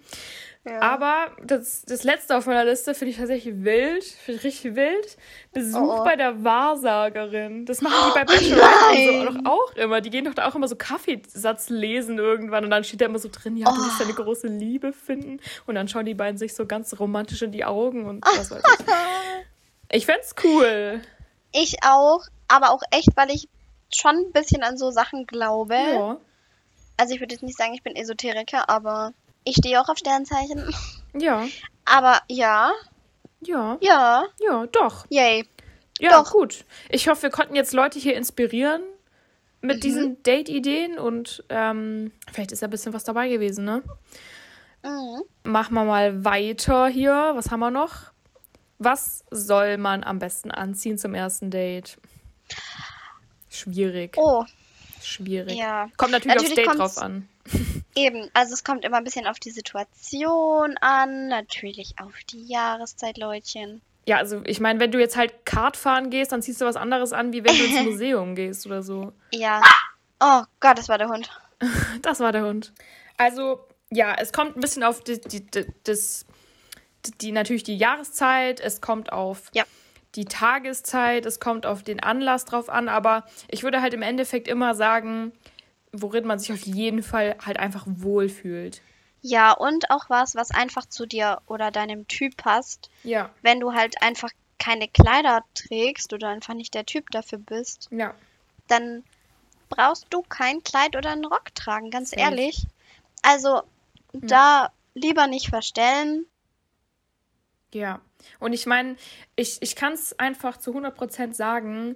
[0.66, 0.82] Ja.
[0.82, 5.18] Aber das, das letzte auf meiner Liste finde ich tatsächlich wild, finde ich richtig wild.
[5.54, 6.04] Besuch Oh, oh.
[6.04, 7.66] bei der Wahrsagerin.
[7.66, 10.02] Das machen die bei Bachelorette so doch auch immer.
[10.02, 13.20] Die gehen doch da auch immer so Kaffeesatz lesen irgendwann und dann steht da immer
[13.20, 14.04] so drin, ja, du wirst Oh.
[14.04, 15.40] deine große Liebe finden.
[15.66, 18.62] Und dann schauen die beiden sich so ganz romantisch in die Augen und was weiß
[18.80, 18.86] ich.
[19.92, 21.02] Ich fänd's cool.
[21.52, 23.50] ich auch, aber auch echt, weil ich
[23.92, 25.74] schon ein bisschen an so Sachen glaube.
[25.74, 26.18] Ja.
[26.98, 30.74] Also ich würde jetzt nicht sagen, ich bin Esoteriker, aber ich stehe auch auf Sternzeichen.
[31.14, 31.48] Ja.
[31.86, 32.72] Aber ja,
[33.42, 33.78] Ja.
[33.82, 35.06] ja, Ja, doch.
[35.10, 35.48] yay.
[36.00, 36.32] Ja, Doch.
[36.32, 36.64] gut.
[36.90, 38.82] Ich hoffe, wir konnten jetzt Leute hier inspirieren
[39.62, 39.82] mit Mhm.
[39.82, 43.84] diesen Date-Ideen und ähm, vielleicht ist ja ein bisschen was dabei gewesen, ne?
[44.84, 45.24] Mhm.
[45.44, 47.32] Machen wir mal weiter hier.
[47.36, 48.12] Was haben wir noch?
[48.78, 51.98] Was soll man am besten anziehen zum ersten Date?
[53.50, 54.16] Schwierig.
[54.18, 54.46] Oh,
[55.02, 55.58] Schwierig.
[55.58, 55.90] ja.
[55.98, 57.28] Kommt natürlich, aufs Natürlich Date kommt's- drauf an.
[58.00, 63.18] Eben, also es kommt immer ein bisschen auf die Situation an, natürlich auf die Jahreszeit,
[63.18, 63.82] Leutchen.
[64.08, 66.76] Ja, also ich meine, wenn du jetzt halt Kart fahren gehst, dann ziehst du was
[66.78, 69.12] anderes an, wie wenn du ins Museum gehst oder so.
[69.32, 69.62] Ja.
[70.20, 71.30] Oh Gott, das war der Hund.
[72.02, 72.72] Das war der Hund.
[73.18, 73.60] Also,
[73.92, 76.26] ja, es kommt ein bisschen auf die, die, die, das,
[77.20, 79.66] die, natürlich die Jahreszeit, es kommt auf Ja.
[80.16, 84.48] die Tageszeit, es kommt auf den Anlass drauf an, aber ich würde halt im Endeffekt
[84.48, 85.34] immer sagen,
[85.92, 88.82] worin man sich auf jeden Fall halt einfach wohlfühlt.
[89.22, 92.90] Ja, und auch was, was einfach zu dir oder deinem Typ passt.
[93.04, 97.90] Ja, Wenn du halt einfach keine Kleider trägst oder einfach nicht der Typ dafür bist,
[97.92, 98.14] ja,
[98.68, 99.04] dann
[99.70, 102.22] brauchst du kein Kleid oder einen Rock tragen, ganz Safe.
[102.22, 102.66] ehrlich.
[103.22, 103.64] Also
[104.14, 106.26] da lieber nicht verstellen.
[107.74, 108.02] ja.
[108.40, 108.98] Und ich meine,
[109.38, 111.96] ich, ich kann es einfach zu 100% sagen,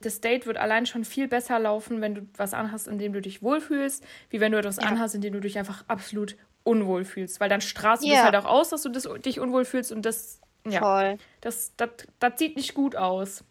[0.00, 3.20] das Date wird allein schon viel besser laufen, wenn du was anhast, in dem du
[3.20, 4.88] dich wohlfühlst, wie wenn du etwas Ja.
[4.88, 7.40] anhast, in dem du dich einfach absolut unwohl fühlst.
[7.40, 8.16] Weil dann strahlst du Ja.
[8.16, 11.18] das halt auch aus, dass du das, dich unwohl fühlst und das, ja, Voll.
[11.40, 13.44] das, das, das sieht nicht gut aus.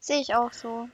[0.00, 0.88] Sehe ich auch so.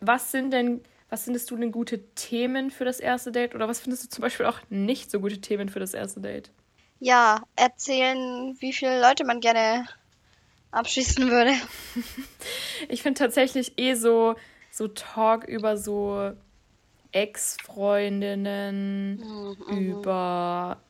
[0.00, 3.54] Was sind denn, was findest du denn gute Themen für das erste Date?
[3.54, 6.50] Oder was findest du zum Beispiel auch nicht so gute Themen für das erste Date?
[6.98, 9.86] Ja, erzählen, wie viele Leute man gerne
[10.72, 11.52] abschießen würde.
[12.88, 14.36] Ich finde tatsächlich eh so,
[14.70, 16.32] so Talk über so
[17.12, 20.82] Ex-Freundinnen, Mhm, über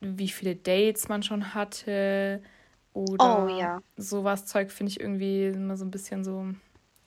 [0.00, 2.42] wie viele Dates man schon hatte
[2.92, 3.80] oder Oh, ja.
[3.96, 6.46] sowas Zeug finde ich irgendwie immer so ein bisschen so,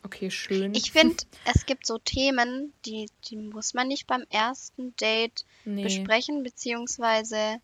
[0.04, 0.74] okay, schön.
[0.74, 5.84] Ich finde, es gibt so Themen, die, die muss man nicht beim ersten Date nee.
[5.84, 7.58] besprechen, beziehungsweise,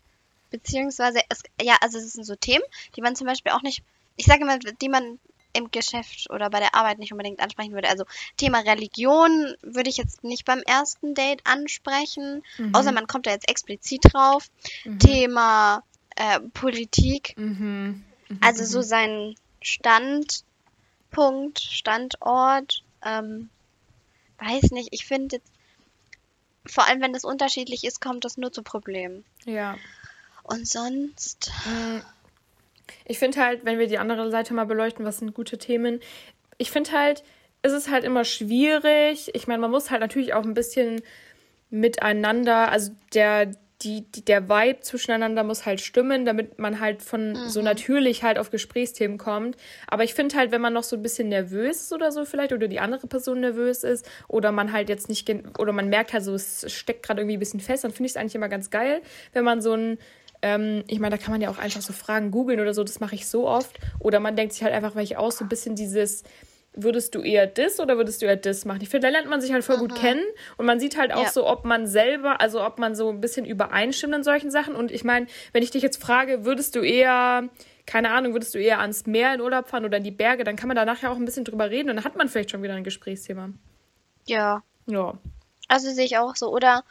[0.50, 2.64] beziehungsweise, es, ja, also es sind so Themen,
[2.96, 3.82] die man zum Beispiel auch nicht,
[4.20, 5.18] ich sage mal, die man
[5.52, 7.88] im Geschäft oder bei der Arbeit nicht unbedingt ansprechen würde.
[7.88, 8.04] Also
[8.36, 12.74] Thema Religion würde ich jetzt nicht beim ersten Date ansprechen, Mhm.
[12.74, 14.48] außer man kommt da jetzt explizit drauf.
[14.84, 14.98] Mhm.
[15.00, 15.82] Thema
[16.16, 18.04] äh, Politik, Mhm.
[18.28, 18.38] Mhm.
[18.42, 23.48] also so sein Standpunkt, Standort, ähm,
[24.38, 25.50] weiß nicht, ich finde jetzt,
[26.66, 29.24] vor allem wenn das unterschiedlich ist, kommt das nur zu Problemen.
[29.46, 29.76] Ja.
[30.44, 32.00] Und sonst, Mm,
[33.04, 36.00] Ich finde halt, wenn wir die andere Seite mal beleuchten, was sind gute Themen,
[36.58, 37.22] ich finde halt,
[37.62, 39.30] es ist halt immer schwierig.
[39.34, 41.02] Ich meine, man muss halt natürlich auch ein bisschen
[41.70, 47.48] miteinander, also der, die, die, der Vibe zwischeneinander muss halt stimmen, damit man halt von
[47.48, 49.56] so natürlich halt auf Gesprächsthemen kommt.
[49.86, 52.52] Aber ich finde halt, wenn man noch so ein bisschen nervös ist oder so vielleicht,
[52.52, 56.24] oder die andere Person nervös ist, oder man halt jetzt nicht, oder man merkt halt
[56.24, 58.70] so, es steckt gerade irgendwie ein bisschen fest, dann finde ich es eigentlich immer ganz
[58.70, 59.00] geil,
[59.32, 59.98] wenn man so ein
[60.42, 63.00] ähm, ich meine, da kann man ja auch einfach so Fragen googeln oder so, das
[63.00, 63.78] mache ich so oft.
[63.98, 66.24] Oder man denkt sich halt einfach, weil ich auch so ein bisschen dieses,
[66.72, 68.80] würdest du eher das oder würdest du eher das machen?
[68.82, 70.22] Ich finde, da lernt man sich halt voll gut kennen
[70.56, 71.30] und man sieht halt auch Ja.
[71.30, 74.74] so, ob man selber, also ob man so ein bisschen übereinstimmt in solchen Sachen.
[74.76, 77.48] Und ich meine, wenn ich dich jetzt frage, würdest du eher,
[77.86, 80.56] keine Ahnung, würdest du eher ans Meer in Urlaub fahren oder in die Berge, dann
[80.56, 82.62] kann man danach ja auch ein bisschen drüber reden und dann hat man vielleicht schon
[82.62, 83.50] wieder ein Gesprächsthema.
[84.26, 85.18] ja, Ja.
[85.68, 86.50] also sehe ich auch so.
[86.54, 86.84] Oder,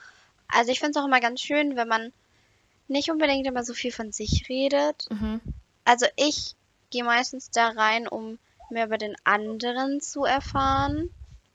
[0.49, 2.11] also ich finde es auch immer ganz schön, wenn man
[2.89, 5.07] nicht unbedingt immer so viel von sich redet.
[5.09, 5.41] Mhm.
[5.85, 6.55] Also ich
[6.89, 11.09] gehe meistens da rein, um mehr über den anderen zu erfahren.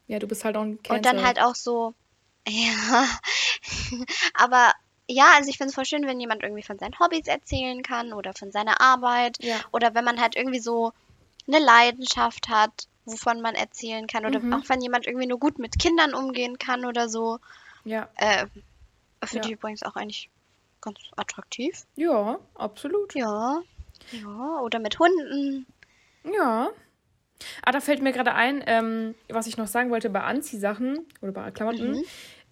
[0.07, 0.95] Ja, du bist halt auch ein Cancer.
[0.95, 1.93] Und dann halt auch so,
[2.47, 3.07] ja,
[4.33, 4.73] aber
[5.07, 8.13] ja, also ich finde es voll schön, wenn jemand irgendwie von seinen Hobbys erzählen kann
[8.13, 9.59] oder von seiner Arbeit Ja.
[9.71, 10.93] oder wenn man halt irgendwie so
[11.47, 14.53] eine Leidenschaft hat, wovon man erzählen kann oder Mhm.
[14.53, 17.39] auch wenn jemand irgendwie nur gut mit Kindern umgehen kann oder so.
[17.83, 18.09] Ja.
[18.15, 18.47] Äh,
[19.23, 19.51] finde Ja.
[19.51, 20.29] ich übrigens auch eigentlich
[20.85, 21.85] ganz attraktiv.
[21.95, 23.13] Ja, absolut.
[23.15, 23.61] Ja.
[24.11, 25.65] Ja, oder mit Hunden.
[26.23, 26.69] Ja.
[27.63, 31.31] Ah, da fällt mir gerade ein, ähm, was ich noch sagen wollte bei Anziehsachen oder
[31.31, 31.91] bei Klamotten.
[31.91, 32.03] Mhm.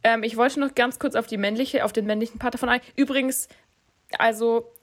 [0.03, 2.81] Ähm, ich wollte noch ganz kurz auf die männliche, auf den männlichen Part davon ein.
[2.95, 3.47] Übrigens,
[4.17, 4.73] also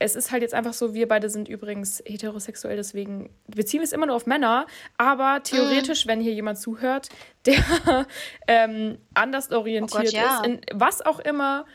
[0.00, 3.92] es ist halt jetzt einfach so, wir beide sind übrigens heterosexuell, deswegen beziehen wir es
[3.92, 4.66] immer nur auf Männer.
[4.96, 7.08] Aber theoretisch, wenn hier jemand zuhört,
[7.46, 8.06] der
[8.46, 10.40] ähm, anders orientiert Oh Gott, ja.
[10.40, 11.66] ist, in was auch immer,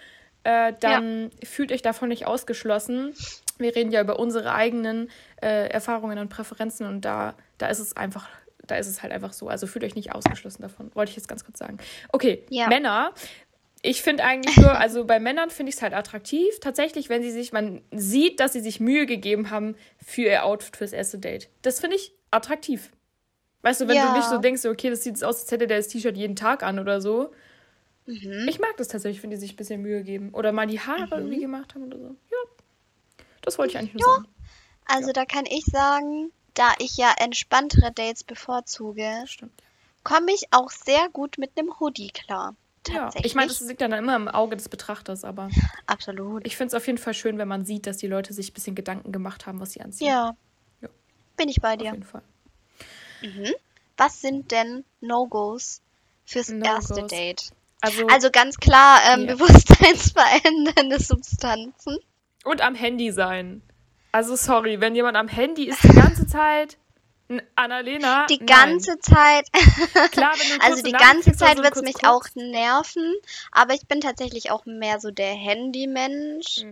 [0.43, 3.13] äh, dann fühlt euch davon nicht ausgeschlossen.
[3.57, 5.09] Wir reden ja über unsere eigenen
[5.41, 8.27] äh, Erfahrungen und Präferenzen und da, da ist es einfach,
[8.65, 9.47] da ist es halt einfach so.
[9.47, 10.91] Also fühlt euch nicht ausgeschlossen davon.
[10.95, 11.77] Wollte ich jetzt ganz kurz sagen.
[12.11, 12.67] Okay, Ja.
[12.67, 13.13] Männer.
[13.85, 17.31] Ich finde eigentlich nur, also bei Männern finde ich es halt attraktiv, tatsächlich, wenn sie
[17.31, 21.49] sich, man sieht, dass sie sich Mühe gegeben haben für ihr Outfit fürs erste Date.
[21.63, 22.91] Das finde ich attraktiv.
[23.61, 24.07] Weißt du, wenn Ja.
[24.07, 26.63] du nicht so denkst, okay, das sieht aus, als hätte der das T-Shirt jeden Tag
[26.63, 27.31] an oder so.
[28.05, 28.47] Mhm.
[28.49, 30.29] Ich mag das tatsächlich, wenn die sich ein bisschen Mühe geben.
[30.33, 31.11] Oder mal die Haare Mhm.
[31.13, 32.15] irgendwie gemacht haben oder so.
[32.31, 33.23] Ja.
[33.41, 34.27] Das wollte ich eigentlich nur sagen.
[34.85, 39.23] Also da kann ich sagen, da ich ja entspanntere Dates bevorzuge,
[40.03, 42.55] komme ich auch sehr gut mit einem Hoodie klar.
[42.89, 43.31] Ja, Tatsächlich.
[43.31, 45.49] ich meine, das liegt dann immer im Auge des Betrachters, aber
[45.87, 46.45] Absolut.
[46.45, 48.53] ich finde es auf jeden Fall schön, wenn man sieht, dass die Leute sich ein
[48.53, 50.07] bisschen Gedanken gemacht haben, was sie anziehen.
[50.07, 50.35] Ja.
[50.81, 50.89] Ja.
[51.37, 51.91] Bin ich bei Auf dir.
[51.91, 52.23] jeden Fall.
[53.95, 55.81] Was sind denn No-Gos
[56.25, 56.89] fürs No-Gos.
[56.89, 57.51] erste Date?
[57.83, 59.35] Also, Also ganz klar ähm, Ja.
[59.35, 61.97] bewusstseinsverändernde Substanzen.
[62.45, 63.61] und am Handy sein.
[64.11, 66.77] Also sorry, wenn jemand am Handy ist die ganze Zeit,
[67.55, 68.25] Annalena.
[68.27, 68.45] Die nein.
[68.45, 69.47] ganze Zeit.
[70.11, 72.05] Klar, wenn du Also die ganze kriegst oder Zeit so wird es mich guckst.
[72.05, 73.13] auch nerven,
[73.51, 76.63] aber ich bin tatsächlich auch mehr so der Handymensch.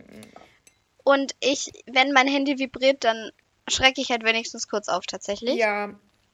[1.04, 3.32] Und ich, wenn mein Handy vibriert, dann
[3.68, 5.56] schrecke ich halt wenigstens kurz auf tatsächlich.
[5.56, 5.90] Ja,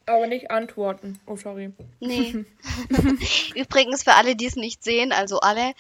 [0.08, 1.20] aber nicht antworten.
[1.26, 1.72] Oh, sorry.
[2.00, 2.46] Nee.
[3.56, 5.74] Übrigens für alle, die es nicht sehen, also alle,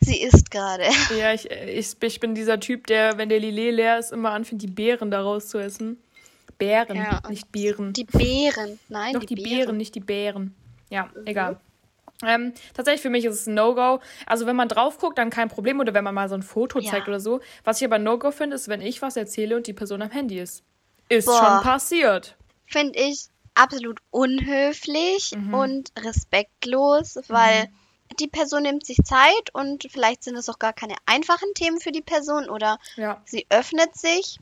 [0.00, 0.84] sie isst gerade.
[1.18, 4.62] Ja, ich, ich, ich bin dieser Typ, der, wenn der Lillet leer ist, immer anfängt,
[4.62, 6.02] die Beeren daraus zu essen.
[6.58, 7.92] Beeren, Ja, nicht Beeren.
[7.92, 8.78] Die Beeren.
[8.88, 9.56] Nein, Doch die, die, Beeren.
[9.58, 10.54] Beeren, nicht die Beeren.
[10.90, 11.60] Ja, egal.
[12.26, 14.00] Ähm, tatsächlich für mich ist es ein No-Go.
[14.26, 15.78] Also wenn man drauf guckt, dann kein Problem.
[15.78, 16.90] Oder wenn man mal so ein Foto Ja.
[16.90, 17.40] zeigt oder so.
[17.62, 20.40] Was ich aber No-Go finde, ist, wenn ich was erzähle und die Person am Handy
[20.40, 20.64] ist.
[21.08, 21.38] Ist Boah.
[21.38, 22.36] schon passiert.
[22.66, 23.26] Finde ich
[23.58, 25.54] absolut unhöflich Mhm.
[25.54, 27.68] und respektlos, weil
[28.20, 31.92] die Person nimmt sich Zeit und vielleicht sind es auch gar keine einfachen Themen für
[31.92, 34.38] die Person oder Ja, sie öffnet sich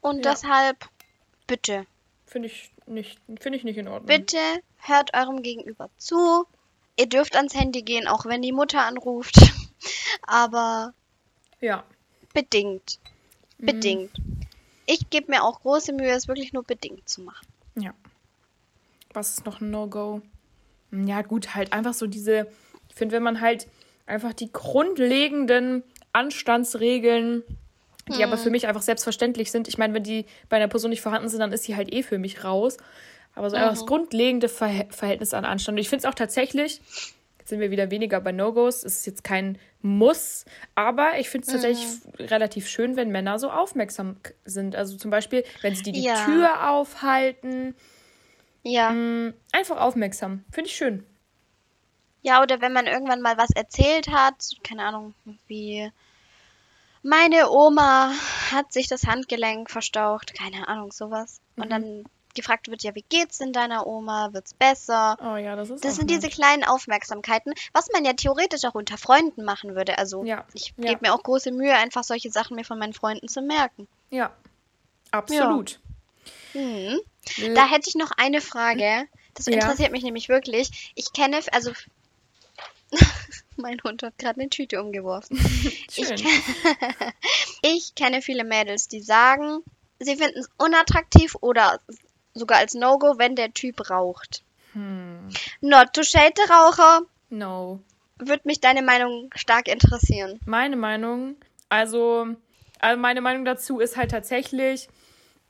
[0.00, 0.32] und Ja.
[0.32, 0.88] deshalb
[1.46, 1.86] bitte,
[2.26, 4.06] finde ich nicht, finde ich nicht in Ordnung.
[4.06, 4.38] bitte
[4.78, 6.46] hört eurem Gegenüber zu.
[6.96, 9.36] Ihr dürft ans Handy gehen, auch wenn die Mutter anruft,
[10.22, 10.92] aber
[11.60, 11.84] Ja.
[12.34, 12.98] bedingt,
[13.58, 13.66] Mhm.
[13.66, 14.10] bedingt.
[14.86, 17.46] Ich gebe mir auch große Mühe, es wirklich nur bedingt zu machen.
[19.12, 20.22] Was ist noch ein No-Go?
[20.92, 22.46] Ja, gut, halt einfach so diese.
[22.88, 23.68] Ich finde, wenn man halt
[24.06, 25.82] einfach die grundlegenden
[26.12, 27.44] Anstandsregeln,
[28.08, 29.68] die aber für mich einfach selbstverständlich sind.
[29.68, 32.02] Ich meine, wenn die bei einer Person nicht vorhanden sind, dann ist sie halt eh
[32.02, 32.76] für mich raus.
[33.34, 35.76] Aber so einfach das grundlegende Verhä Verhältnis an Anstand.
[35.76, 36.80] Und ich finde es auch tatsächlich,
[37.38, 40.44] jetzt sind wir wieder weniger bei No-Gos, es ist jetzt kein Muss,
[40.74, 41.86] aber ich finde es tatsächlich
[42.18, 44.74] relativ schön, wenn Männer so aufmerksam sind.
[44.74, 46.24] Also zum Beispiel, wenn sie dir die Ja.
[46.24, 47.76] Tür aufhalten,
[48.62, 48.90] Ja.
[48.90, 50.44] Mm, Einfach aufmerksam.
[50.52, 51.04] Finde ich schön.
[52.22, 55.14] Ja, oder wenn man irgendwann mal was erzählt hat, keine Ahnung,
[55.46, 55.90] wie
[57.02, 58.12] meine Oma
[58.50, 61.40] hat sich das Handgelenk verstaucht, keine Ahnung, sowas.
[61.56, 61.62] Mhm.
[61.62, 62.04] Und dann
[62.34, 64.28] gefragt wird, ja, wie geht's denn deiner Oma?
[64.32, 65.16] Wird's besser?
[65.20, 66.22] Oh ja, das ist Das sind nett.
[66.22, 69.96] diese kleinen Aufmerksamkeiten, was man ja theoretisch auch unter Freunden machen würde.
[69.98, 70.90] Also Ja, ich ja.
[70.90, 73.88] gebe mir auch große Mühe, einfach solche Sachen mir von meinen Freunden zu merken.
[74.10, 74.30] Ja,
[75.10, 75.80] absolut.
[76.52, 76.98] Hm.
[77.54, 79.06] Da hätte ich noch eine Frage.
[79.34, 79.54] Das Ja.
[79.54, 80.92] interessiert mich nämlich wirklich.
[80.94, 81.72] Ich kenne, also
[83.56, 85.38] mein Hund hat gerade eine Tüte umgeworfen.
[85.90, 86.16] Schön.
[87.62, 89.62] Ich kenne viele Mädels, die sagen,
[89.98, 91.78] sie finden es unattraktiv oder
[92.32, 94.42] sogar als No-Go, wenn der Typ raucht.
[94.72, 95.28] Hm.
[95.60, 97.02] Not to shade the Raucher.
[97.28, 97.80] No.
[98.18, 100.40] Würde mich deine Meinung stark interessieren.
[100.46, 101.36] Meine Meinung,
[101.68, 102.28] also,
[102.78, 104.88] also meine Meinung dazu ist halt tatsächlich,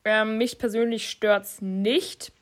[0.05, 2.33] ähm, mich persönlich stört's nicht.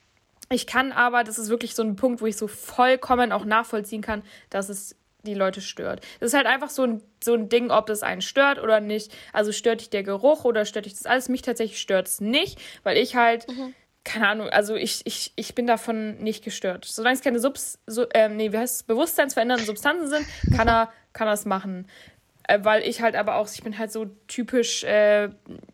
[0.51, 4.03] Ich kann aber, das ist wirklich so ein Punkt, wo ich so vollkommen auch nachvollziehen
[4.03, 6.01] kann, dass es die Leute stört.
[6.21, 9.13] Das ist halt einfach so ein, so ein Ding, ob es einen stört oder nicht.
[9.33, 11.29] Also stört dich der Geruch oder stört dich das alles?
[11.29, 13.47] Mich tatsächlich stört's nicht, weil ich halt,
[14.05, 16.87] keine Ahnung, also ich, ich, ich bin davon nicht gestört.
[16.87, 20.91] Solange es keine Subs, so, ähm, nee, wie heißt es, bewusstseinsverändernden Substanzen sind, kann er,
[21.13, 21.87] kann er es machen.
[22.49, 25.29] Äh, weil ich halt aber auch, ich bin halt so typisch, äh,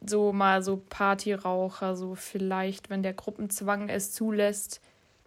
[0.05, 4.81] so mal so Partyraucher, so vielleicht, wenn der Gruppenzwang es zulässt,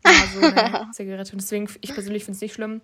[0.03, 1.31] mal so eine Zigarette.
[1.31, 2.81] Und deswegen, ich persönlich finde es nicht schlimm.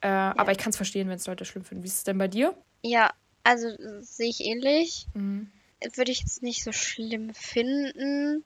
[0.00, 1.84] Äh, Aber ich kann es verstehen, wenn es Leute schlimm finden.
[1.84, 2.54] Wie ist es denn bei dir?
[2.82, 3.12] Ja,
[3.44, 3.68] also
[4.00, 5.06] sehe ich ähnlich.
[5.14, 5.50] Mhm.
[5.94, 8.44] Würde ich jetzt nicht so schlimm finden.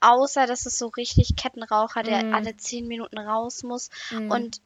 [0.00, 2.34] Außer, dass es so richtig Kettenraucher, der Mm.
[2.34, 3.90] alle zehn Minuten raus muss.
[4.10, 4.30] Mhm.
[4.30, 4.60] Und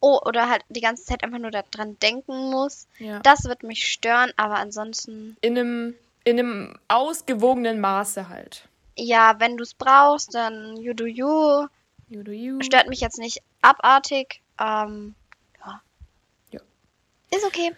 [0.00, 2.86] oh, oder halt die ganze Zeit einfach nur daran denken muss.
[2.98, 3.18] Ja.
[3.20, 5.94] Das wird mich stören, aber ansonsten, In einem,
[6.24, 8.68] in einem ausgewogenen Maße halt.
[8.96, 11.66] ja, wenn du es brauchst, dann you do you.
[12.08, 12.60] You do you.
[12.62, 14.40] Stört mich jetzt nicht abartig.
[14.60, 15.14] Ähm,
[15.64, 15.80] ja.
[16.52, 16.60] Ja.
[17.30, 17.72] Ist okay.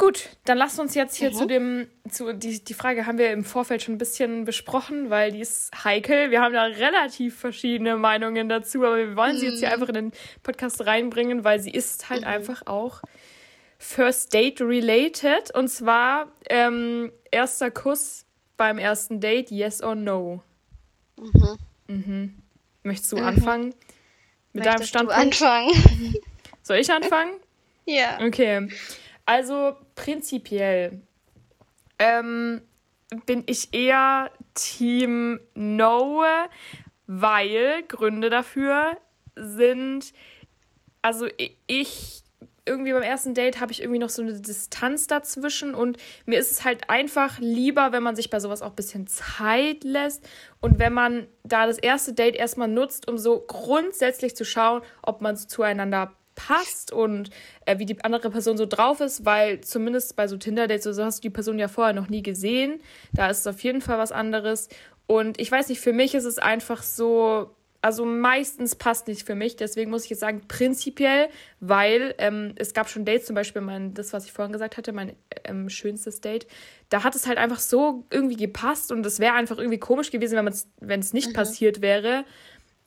[0.00, 1.34] Gut, dann lasst uns jetzt hier Mhm.
[1.34, 5.30] zu dem, zu die, die Frage haben wir im Vorfeld schon ein bisschen besprochen, weil
[5.30, 6.30] die ist heikel.
[6.30, 9.58] Wir haben da relativ verschiedene Meinungen dazu, aber wir wollen sie jetzt Mhm.
[9.58, 13.02] hier einfach in den Podcast reinbringen, weil sie ist halt einfach auch
[13.76, 15.54] First Date related.
[15.54, 18.24] Und zwar ähm, erster Kuss
[18.56, 20.42] beim ersten Date, yes or no.
[21.18, 21.58] Mhm.
[21.88, 22.34] Mhm.
[22.84, 23.74] Möchtest du anfangen?
[24.54, 25.42] Mit deinem Möchtest du Standpunkt?
[25.42, 26.14] anfangen?
[26.62, 27.32] Soll ich anfangen?
[27.84, 28.18] ja.
[28.26, 28.66] Okay,
[29.26, 31.02] also prinzipiell
[31.98, 32.62] ähm,
[33.26, 36.24] bin ich eher Team No,
[37.06, 38.96] weil Gründe dafür
[39.36, 40.14] sind,
[41.02, 41.26] also
[41.66, 42.22] ich
[42.64, 46.52] irgendwie beim ersten Date habe ich irgendwie noch so eine Distanz dazwischen und mir ist
[46.52, 50.26] es halt einfach lieber, wenn man sich bei sowas auch ein bisschen Zeit lässt
[50.60, 55.20] und wenn man da das erste Date erstmal nutzt, um so grundsätzlich zu schauen, ob
[55.20, 56.14] man zueinander
[56.46, 57.30] passt und
[57.66, 61.18] äh, wie die andere Person so drauf ist, weil zumindest bei so Tinder-Dates so hast
[61.18, 62.80] du die Person ja vorher noch nie gesehen.
[63.12, 64.68] Da ist es auf jeden Fall was anderes.
[65.06, 67.50] Und ich weiß nicht, für mich ist es einfach so,
[67.82, 69.56] also meistens passt nicht für mich.
[69.56, 71.28] Deswegen muss ich jetzt sagen, prinzipiell,
[71.60, 74.92] weil ähm, es gab schon Dates, zum Beispiel mein, das, was ich vorhin gesagt hatte,
[74.92, 75.14] mein
[75.44, 76.46] ähm, schönstes Date.
[76.88, 80.38] Da hat es halt einfach so irgendwie gepasst und es wäre einfach irgendwie komisch gewesen,
[80.80, 81.34] wenn es nicht mhm.
[81.34, 82.24] passiert wäre.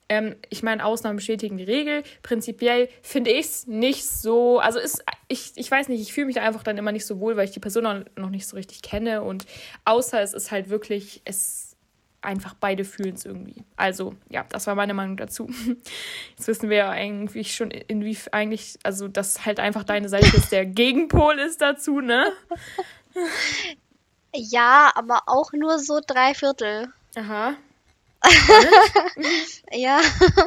[0.08, 2.02] Ähm, ich meine, Ausnahmen bestätigen die Regel.
[2.22, 4.58] Prinzipiell finde ich es nicht so.
[4.58, 7.20] Also ist, ich, ich weiß nicht, ich fühle mich da einfach dann immer nicht so
[7.20, 9.22] wohl, weil ich die Person noch, nicht so richtig kenne.
[9.22, 9.46] Und
[9.84, 11.76] außer es ist halt wirklich, es
[12.20, 13.64] einfach beide fühlen es irgendwie.
[13.76, 15.48] Also, ja, das war meine Meinung dazu.
[16.36, 20.52] Jetzt wissen wir ja eigentlich schon, inwie eigentlich, also, dass halt einfach deine Seite jetzt
[20.52, 22.32] der Gegenpol ist dazu, ne?
[24.36, 26.92] Ja, aber auch nur so drei Viertel.
[27.14, 27.54] Aha.
[29.72, 30.00] ja,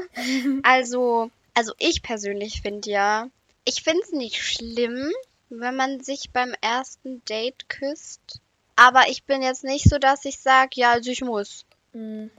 [0.64, 3.30] also, also ich persönlich finde ja,
[3.66, 5.12] ich finde es nicht schlimm,
[5.50, 8.42] wenn man sich beim ersten Date küsst.
[8.76, 11.66] Aber ich bin jetzt nicht so, dass ich sage, ja, also ich muss.
[11.94, 12.30] Hm.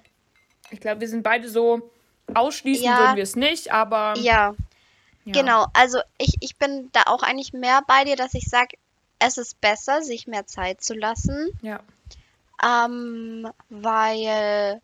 [0.71, 1.91] Ich glaube, wir sind beide so,
[2.35, 4.15] ausschließen ja, würden wir es nicht, aber.
[4.19, 4.55] Ja.
[5.25, 5.33] ja.
[5.33, 8.77] Genau, also ich, ich bin da auch eigentlich mehr bei dir, dass ich sage,
[9.19, 11.49] es ist besser, sich mehr Zeit zu lassen.
[11.63, 11.81] Ja.
[12.65, 14.81] Ähm, weil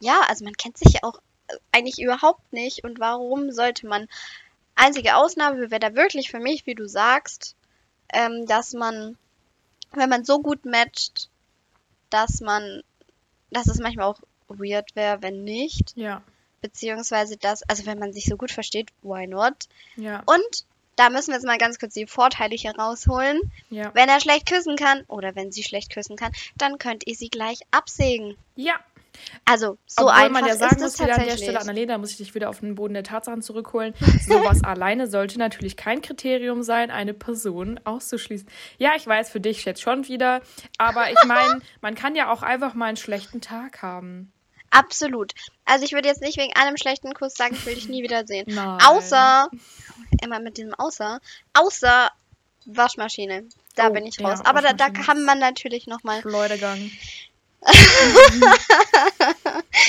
[0.00, 2.84] ja, also man kennt sich ja auch äh, eigentlich überhaupt nicht.
[2.84, 4.08] Und warum sollte man.
[4.74, 7.56] Einzige Ausnahme wäre da wirklich für mich, wie du sagst,
[8.12, 9.16] ähm, dass man,
[9.92, 11.28] wenn man so gut matcht,
[12.10, 12.82] dass man,
[13.50, 15.96] dass es manchmal auch weird wäre, wenn nicht.
[15.96, 16.22] Ja.
[16.60, 19.68] Beziehungsweise das, also wenn man sich so gut versteht, why not?
[19.96, 20.22] Ja.
[20.26, 20.64] Und
[20.96, 23.40] da müssen wir jetzt mal ganz kurz die Vorteile hier rausholen.
[23.70, 23.94] Ja.
[23.94, 27.30] Wenn er schlecht küssen kann oder wenn sie schlecht küssen kann, dann könnt ihr sie
[27.30, 28.36] gleich absägen.
[28.56, 28.74] Ja,
[29.44, 31.36] also, so Obwohl einfach man ja sagen muss, wieder an der.
[31.36, 33.94] Stelle, Annalena, da muss ich dich wieder auf den Boden der Tatsachen zurückholen.
[34.26, 38.48] Sowas alleine sollte natürlich kein Kriterium sein, eine Person auszuschließen.
[38.78, 40.40] Ja, ich weiß, für dich jetzt schon wieder.
[40.78, 44.32] Aber ich meine, man kann ja auch einfach mal einen schlechten Tag haben.
[44.70, 45.32] Absolut.
[45.64, 48.44] Also ich würde jetzt nicht wegen einem schlechten Kuss sagen, ich will dich nie wiedersehen.
[48.48, 48.78] Nein.
[48.84, 49.48] Außer,
[50.22, 51.20] immer mit diesem Außer,
[51.54, 52.10] außer
[52.66, 53.48] Waschmaschine.
[53.76, 54.40] Da Oh, bin ich ja, raus.
[54.44, 56.90] Aber da, da kann man natürlich nochmal Schleudergang.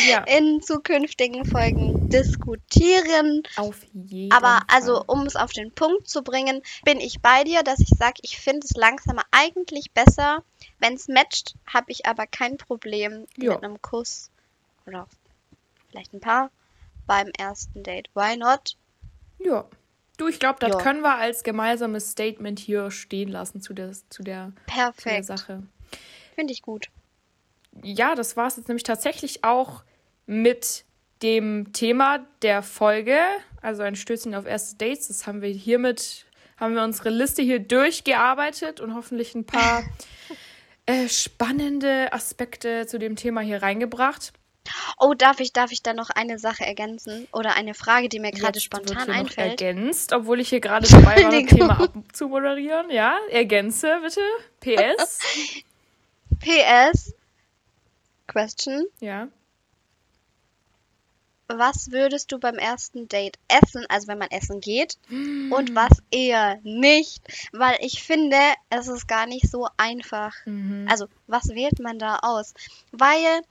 [0.08, 3.44] Ja, in zukünftigen Folgen diskutieren.
[3.58, 4.62] auf jeden Aber Fall.
[4.68, 8.16] also, um es auf den Punkt zu bringen, bin ich bei dir, dass ich sage,
[8.22, 10.44] ich finde es langsamer eigentlich besser.
[10.80, 13.54] Wenn es matcht, habe ich aber kein Problem Ja.
[13.56, 14.30] mit einem Kuss
[14.86, 15.08] oder
[15.90, 16.52] vielleicht ein paar
[17.08, 18.10] beim ersten Date.
[18.14, 18.76] Why not?
[19.40, 19.66] Ja.
[20.18, 20.78] Du, ich glaube, das Ja.
[20.80, 25.26] können wir als gemeinsames Statement hier stehen lassen zu der, zu der, zu der Perfekt.
[25.26, 25.64] Sache.
[26.36, 26.90] Finde ich gut.
[27.84, 29.84] Ja, das war es jetzt nämlich tatsächlich auch
[30.26, 30.86] mit
[31.22, 33.20] dem Thema der Folge,
[33.62, 35.08] also ein Stößchen auf erste Dates.
[35.08, 36.26] Das haben wir hiermit,
[36.58, 39.84] haben wir unsere Liste hier durchgearbeitet und hoffentlich ein paar
[40.86, 44.34] äh, spannende Aspekte zu dem Thema hier reingebracht.
[44.98, 47.28] Oh, darf ich, darf ich da noch eine Sache ergänzen?
[47.32, 49.62] Oder eine Frage, die mir gerade spontan einfällt?
[49.62, 51.50] ergänzt, obwohl ich hier gerade dabei war, das.
[51.50, 52.92] Thema abzumoderieren.
[52.92, 54.22] Ja, ergänze bitte.
[54.60, 55.20] PS.
[56.40, 57.14] PS.
[58.30, 58.86] Question.
[59.00, 59.28] Ja.
[61.52, 65.52] Was würdest du beim ersten Date essen, also wenn man essen geht, Hm.
[65.52, 67.24] und was eher nicht?
[67.52, 68.38] Weil ich finde,
[68.70, 70.36] es ist gar nicht so einfach.
[70.46, 70.86] Mhm.
[70.88, 72.54] Also, was wählt man da aus?
[72.92, 73.42] Weil,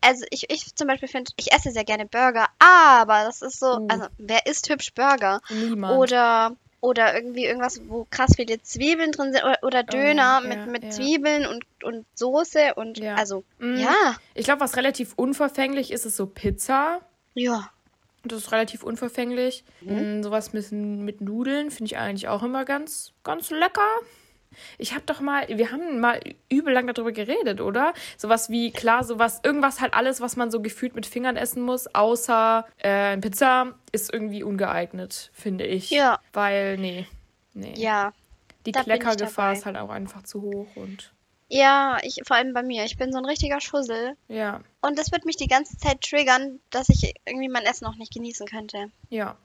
[0.00, 3.76] also ich, ich zum Beispiel finde, ich esse sehr gerne Burger, aber das ist so,
[3.76, 3.88] Uh.
[3.90, 5.42] also wer isst hübsch Burger?
[5.50, 5.98] Niemand.
[5.98, 6.56] Oder
[6.86, 10.66] oder irgendwie irgendwas, wo krass viele Zwiebeln drin sind oder, oder Döner Oh, ja, mit,
[10.72, 10.90] mit ja.
[10.90, 13.14] Zwiebeln und, und Soße und Ja.
[13.16, 13.78] also Mhm.
[13.78, 17.00] ja, Ich glaube, was relativ unverfänglich ist, ist so Pizza.
[17.34, 17.70] ja.
[18.24, 19.62] Das ist relativ unverfänglich.
[19.82, 20.18] Mhm.
[20.18, 23.86] Mm, sowas mit, mit Nudeln finde ich eigentlich auch immer ganz, ganz lecker.
[24.78, 27.92] Ich habe doch mal, wir haben mal übel lang darüber geredet, oder?
[28.16, 31.94] Sowas wie, klar, sowas, irgendwas halt alles, was man so gefühlt mit Fingern essen muss,
[31.94, 35.90] außer äh, Pizza, ist irgendwie ungeeignet, finde ich.
[35.90, 36.18] Ja.
[36.32, 37.06] Weil, nee,
[37.54, 37.74] nee.
[37.76, 38.12] Ja,
[38.66, 41.12] Die Kleckergefahr ist halt auch einfach zu hoch und
[41.48, 45.12] ja, ich vor allem bei mir, ich bin so ein richtiger Schussel ja, und das
[45.12, 48.90] wird mich die ganze Zeit triggern, dass ich irgendwie mein Essen auch nicht genießen könnte.
[49.10, 49.36] ja.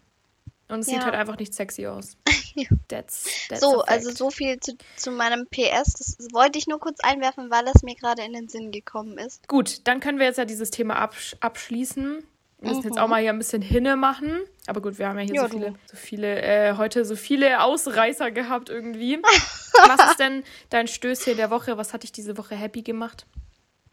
[0.67, 0.93] Und es Ja.
[0.93, 2.15] sieht halt einfach nicht sexy aus.
[2.87, 5.93] That's, that's So, also so viel zu, zu meinem PS.
[5.93, 9.47] Das wollte ich nur kurz einwerfen, weil es mir gerade in den Sinn gekommen ist.
[9.47, 12.23] Gut, dann können wir jetzt ja dieses Thema absch abschließen.
[12.59, 12.99] Wir müssen jetzt Mhm.
[13.01, 14.39] auch mal hier ein bisschen hinne machen.
[14.67, 17.61] Aber gut, wir haben ja hier Ja, so viele, so viele, äh, heute so viele
[17.63, 19.17] Ausreißer gehabt irgendwie.
[19.73, 21.77] Was ist denn dein Stößchen der Woche?
[21.77, 23.25] Was hat dich diese Woche happy gemacht?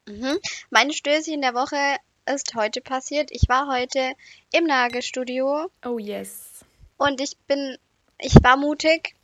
[0.07, 0.39] Mhm.
[0.71, 1.77] Mein Stößchen der Woche
[2.27, 3.31] ist heute passiert.
[3.33, 4.13] Ich war heute
[4.53, 6.61] im Nagelstudio Oh yes.
[6.99, 7.79] und ich bin,
[8.21, 9.15] ich war mutig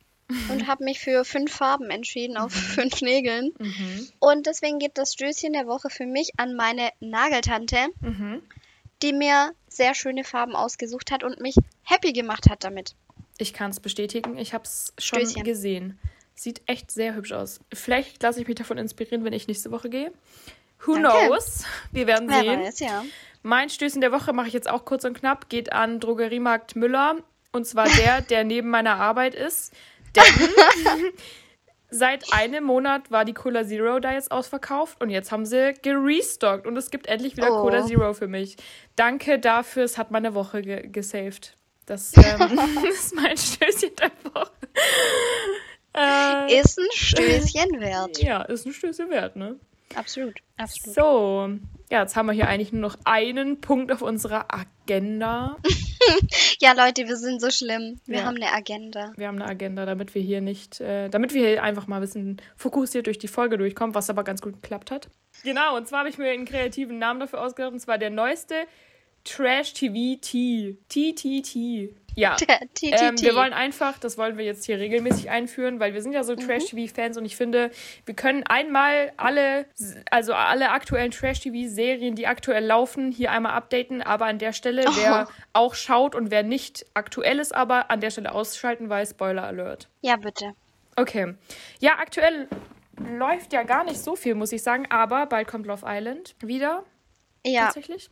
[0.49, 3.53] und habe mich für fünf Farben entschieden auf fünf Nägeln.
[3.59, 4.07] Mhm.
[4.19, 8.41] Und deswegen geht das Stößchen der Woche für mich an meine Nageltante, Mhm.
[9.01, 12.95] die mir sehr schöne Farben ausgesucht hat und mich happy gemacht hat damit.
[13.37, 14.37] Ich kann es bestätigen.
[14.37, 15.43] Ich habe es schon Stößchen.
[15.43, 15.99] gesehen.
[16.33, 17.59] Sieht echt sehr hübsch aus.
[17.73, 20.11] Vielleicht lasse ich mich davon inspirieren, wenn ich nächste Woche gehe.
[20.85, 21.09] Who Danke.
[21.27, 21.63] knows?
[21.91, 22.61] Wir werden Wer sehen.
[22.61, 23.03] weiß, ja.
[23.43, 27.17] Mein Stößchen der Woche mache ich jetzt auch kurz und knapp, geht an Drogeriemarkt Müller.
[27.55, 29.73] Und zwar der, der neben meiner Arbeit ist.
[30.15, 30.23] Denn
[31.89, 36.67] seit einem Monat war die Cola Zero da jetzt ausverkauft und jetzt haben sie gerestockt
[36.67, 37.61] und es gibt endlich wieder Oh.
[37.61, 38.57] Cola Zero für mich.
[38.97, 41.55] Danke dafür, es hat meine Woche ge gesaved.
[41.85, 44.51] Das ähm, ist mein Stößchen der Woche.
[45.97, 48.21] Äh, Ist ein Stößchen wert.
[48.21, 49.55] ja, ist ein Stößchen wert, ne?
[49.95, 50.95] Absolut, absolut.
[50.95, 51.49] So,
[51.91, 55.57] ja, jetzt haben wir hier eigentlich nur noch einen Punkt auf unserer Agenda.
[56.59, 57.99] Ja, Leute, wir sind so schlimm.
[58.05, 58.25] Wir Ja.
[58.25, 59.11] haben eine Agenda.
[59.17, 62.01] Wir haben eine Agenda, damit wir hier nicht, äh, damit wir hier einfach mal ein
[62.01, 65.09] bisschen fokussiert durch die Folge durchkommen, was aber ganz gut geklappt hat.
[65.43, 68.53] Genau, und zwar habe ich mir einen kreativen Namen dafür ausgedacht, und zwar der neueste
[69.25, 70.77] Trash TV T.
[70.87, 71.93] TTT.
[72.15, 72.35] Ja.
[72.47, 73.01] Der TTT.
[73.01, 76.23] Ähm, wir wollen einfach, das wollen wir jetzt hier regelmäßig einführen, weil wir sind ja
[76.23, 76.39] so Mhm.
[76.47, 77.71] Trash-TV-Fans und ich finde,
[78.05, 79.65] wir können einmal alle,
[80.11, 85.27] also alle aktuellen Trash-TV-Serien, die aktuell laufen, hier einmal updaten, aber an der Stelle, wer
[85.27, 85.31] Oh.
[85.51, 89.89] auch schaut und wer nicht aktuell ist, aber an der Stelle ausschalten, weil Spoiler Alert.
[90.01, 90.53] ja, bitte.
[90.95, 91.33] Okay.
[91.81, 92.47] Ja, aktuell
[93.17, 96.85] läuft ja gar nicht so viel, muss ich sagen, aber bald kommt Love Island wieder,
[97.45, 98.09] Ja, tatsächlich.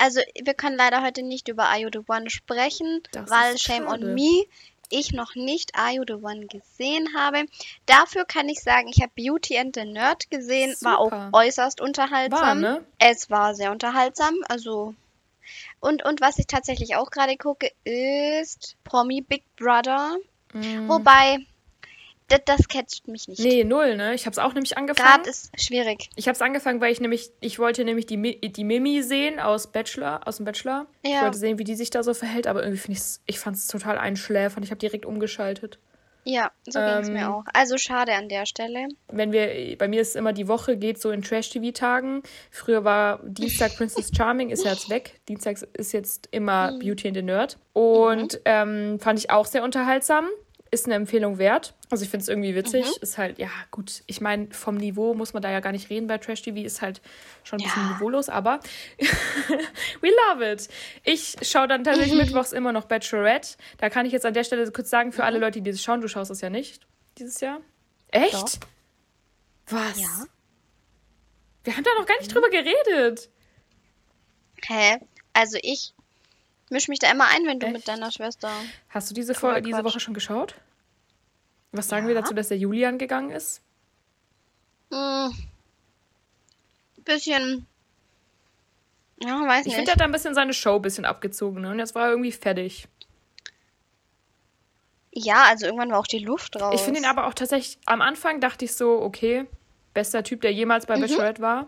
[0.00, 3.84] Also wir können leider heute nicht über Are You The One sprechen, Das weil Shame
[3.86, 4.04] schade.
[4.06, 4.44] on Me
[4.92, 7.44] ich noch nicht Are You The One gesehen habe.
[7.86, 11.30] Dafür kann ich sagen, ich habe Beauty and the Nerd gesehen, war auch Super.
[11.32, 12.40] äußerst unterhaltsam.
[12.40, 12.84] War, ne?
[12.98, 14.94] Es war sehr unterhaltsam, also
[15.80, 20.16] und und was ich tatsächlich auch gerade gucke ist Promi Big Brother,
[20.52, 20.88] Mm.
[20.88, 21.38] wobei
[22.30, 23.40] das, das catcht mich nicht.
[23.40, 24.14] Nee, null, ne?
[24.14, 25.08] Ich habe es auch nämlich angefangen.
[25.22, 26.08] Gerade ist schwierig.
[26.16, 29.38] Ich habe es angefangen, weil ich nämlich, ich wollte nämlich die, Mi- die Mimi sehen
[29.38, 30.86] aus Bachelor, aus dem Bachelor.
[31.02, 31.22] Ich Ja.
[31.22, 33.66] wollte sehen, wie die sich da so verhält, aber irgendwie finde ich ich fand es
[33.66, 34.64] total einschläfernd.
[34.64, 35.78] Ich habe direkt umgeschaltet.
[36.24, 37.44] Ja, so ging es Ähm, mir auch.
[37.54, 38.88] Also schade an der Stelle.
[39.08, 42.22] Wenn wir, bei mir ist immer die Woche geht so in Trash-TV-Tagen.
[42.50, 45.20] Früher war Dienstag Princess Charming, ist ja jetzt weg.
[45.28, 47.58] Dienstags ist jetzt immer Beauty and the Nerd.
[47.72, 50.26] Und ähm, fand ich auch sehr unterhaltsam.
[50.72, 51.74] Ist eine Empfehlung wert.
[51.90, 52.86] Also ich finde es irgendwie witzig.
[53.02, 56.06] Ist halt, ja gut, ich meine, vom Niveau muss man da ja gar nicht reden
[56.06, 56.58] bei Trash TV.
[56.60, 57.00] Ist halt
[57.42, 57.92] schon ein bisschen Ja.
[57.94, 58.60] niveaulos, aber
[60.00, 60.68] we love it.
[61.02, 63.56] Ich schaue dann tatsächlich mittwochs immer noch Bachelorette.
[63.78, 66.00] Da kann ich jetzt an der Stelle kurz sagen, für alle Leute, die das schauen,
[66.00, 66.86] du schaust das ja nicht
[67.18, 67.60] dieses Jahr.
[68.12, 68.32] Echt?
[68.34, 68.68] Doch.
[69.70, 70.00] Was?
[70.00, 70.24] Ja.
[71.64, 73.28] Wir haben da noch gar nicht drüber geredet.
[74.66, 74.98] Hä?
[75.32, 75.94] Also ich
[76.70, 77.74] misch mich da immer ein, wenn du Echt?
[77.76, 78.50] mit deiner Schwester.
[78.88, 79.84] Hast du diese, Folge, diese.
[79.84, 80.54] Woche schon geschaut?
[81.72, 82.14] Was sagen Ja.
[82.14, 83.62] wir dazu, dass der Julian gegangen ist?
[84.92, 85.32] Hm,
[87.04, 87.66] bisschen.
[89.22, 89.74] Ja, weiß Ich nicht.
[89.76, 91.60] finde, er hat da ein bisschen seine Show ein bisschen abgezogen.
[91.62, 91.70] Ne?
[91.70, 92.88] Und jetzt war er irgendwie fertig.
[95.12, 96.74] ja, also irgendwann war auch die Luft raus.
[96.76, 99.44] Ich finde ihn aber auch tatsächlich, am Anfang dachte ich so, okay,
[99.92, 101.66] bester Typ, der jemals bei Bachelorette war.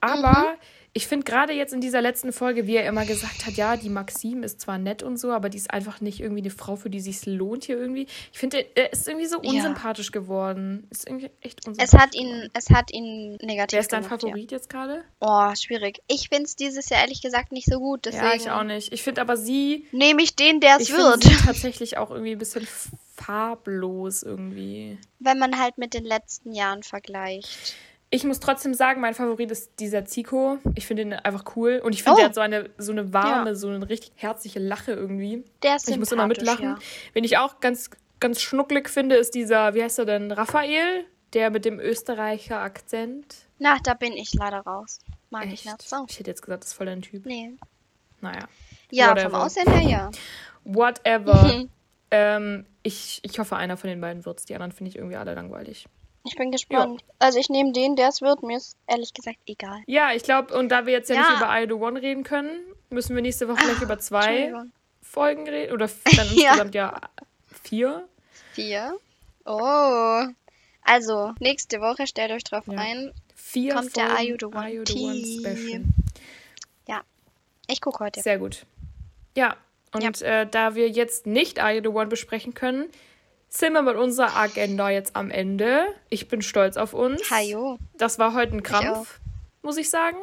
[0.00, 0.56] Aber
[0.94, 3.88] ich finde gerade jetzt in dieser letzten Folge, wie er immer gesagt hat, ja, die
[3.88, 6.90] Maxime ist zwar nett und so, aber die ist einfach nicht irgendwie eine Frau, für
[6.90, 8.06] die sich lohnt hier irgendwie.
[8.32, 9.50] Ich finde, er ist irgendwie so Ja.
[9.50, 10.86] unsympathisch geworden.
[10.90, 11.98] Ist irgendwie echt Es unsympathisch.
[12.00, 15.02] hat ihn, es hat ihn negativ Wer ist dein gemacht, Favorit jetzt gerade?
[15.22, 15.50] Ja.
[15.50, 16.00] Oh, schwierig.
[16.08, 18.04] Ich finde es dieses Jahr ehrlich gesagt nicht so gut.
[18.04, 18.92] Deswegen Ja, ich auch nicht.
[18.92, 21.22] Ich finde aber sie, nehme ich den, der es ich finde wird.
[21.24, 22.66] sie tatsächlich auch irgendwie ein bisschen
[23.16, 24.98] farblos irgendwie.
[25.20, 27.74] Wenn man halt mit den letzten Jahren vergleicht.
[28.14, 30.58] Ich muss trotzdem sagen, mein Favorit ist dieser Zico.
[30.74, 31.80] Ich finde ihn einfach cool.
[31.82, 32.16] Und ich finde, Oh.
[32.18, 33.54] der hat so eine, so eine warme, Ja.
[33.54, 35.42] so eine richtig herzliche Lache irgendwie.
[35.62, 36.62] Der ist Ich muss immer mitlachen.
[36.64, 36.78] Ja.
[37.14, 37.88] Wen ich auch ganz,
[38.20, 43.34] ganz schnucklig finde, ist dieser, wie heißt er denn, Raphael, der mit dem Österreicher Akzent.
[43.58, 44.98] Na, da bin ich leider raus.
[45.30, 45.64] Mag ich Echt?
[45.64, 46.04] nicht so.
[46.06, 47.24] Ich hätte jetzt gesagt, das ist voll dein Typ.
[47.24, 47.54] Nee.
[48.20, 48.46] Naja.
[48.90, 49.30] Ja, Whatever.
[49.30, 50.10] vom Aussehen her ja.
[50.64, 51.64] Whatever.
[52.10, 54.44] ähm, ich, ich hoffe, einer von den beiden wird's.
[54.44, 55.86] Die anderen finde ich irgendwie alle langweilig.
[56.24, 57.02] Ich bin gespannt.
[57.18, 58.42] Also ich nehme den, der es wird.
[58.42, 59.80] Mir ist ehrlich gesagt egal.
[59.86, 61.20] Ja, ich glaube, und da wir jetzt ja, Ja.
[61.30, 62.60] nicht über I Do One reden können,
[62.90, 64.52] müssen wir nächste Woche vielleicht über zwei.
[65.02, 65.72] Folgen reden.
[65.72, 66.50] Oder dann Ja.
[66.50, 67.00] insgesamt ja
[67.64, 68.08] Vier.
[68.52, 68.96] Vier.
[69.44, 70.22] Oh.
[70.82, 72.78] Also, nächste Woche, stellt euch drauf Ja.
[72.78, 73.12] ein.
[73.34, 75.54] Vier Kommt der Folgen Are You the One You the One.
[75.56, 75.84] Special.
[77.68, 78.20] Ich gucke heute.
[78.20, 78.66] Sehr gut.
[79.36, 79.56] Ja,
[79.94, 82.90] und Äh, da wir jetzt nicht You the One besprechen können,
[83.54, 85.84] sind wir mit unserer Agenda jetzt am Ende.
[86.08, 87.30] Ich bin stolz auf uns.
[87.30, 87.78] Hajo.
[87.98, 88.62] Das war heute ein.
[88.62, 89.20] Krampf,
[89.62, 90.16] muss ich sagen.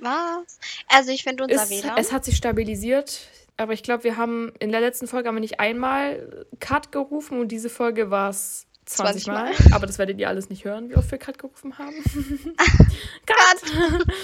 [0.00, 0.58] Was?
[0.88, 1.96] Also, ich finde unser Es, WLAN.
[1.96, 5.40] es hat sich stabilisiert, aber ich glaube, wir haben in der letzten Folge haben wir
[5.40, 9.44] nicht einmal Cut gerufen und diese Folge war es 20 20 Mal.
[9.52, 9.74] Mal.
[9.74, 11.94] Aber das werdet ihr alles nicht hören, wie oft wir Cut gerufen haben.
[13.26, 14.06] Cut.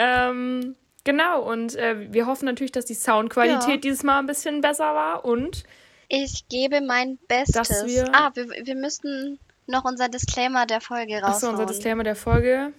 [0.00, 3.76] Ähm, genau, und äh, wir hoffen natürlich, dass die Soundqualität Ja.
[3.78, 5.64] dieses Mal ein bisschen besser war und
[6.08, 7.68] Ich gebe mein Bestes.
[7.68, 11.52] Dass wir- ah, wir, wir müssten noch unser Disclaimer der Folge Achso, raushauen.
[11.54, 12.72] unser Disclaimer der Folge.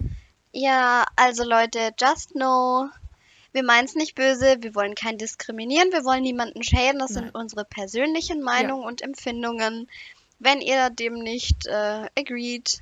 [0.51, 2.87] Ja, also Leute, just know,
[3.51, 7.25] wir meinen es nicht böse, wir wollen kein diskriminieren, wir wollen niemanden schäden, das Nein.
[7.25, 9.87] sind unsere persönlichen Meinungen und Empfindungen.
[10.39, 12.81] Wenn ihr dem nicht äh, agreed,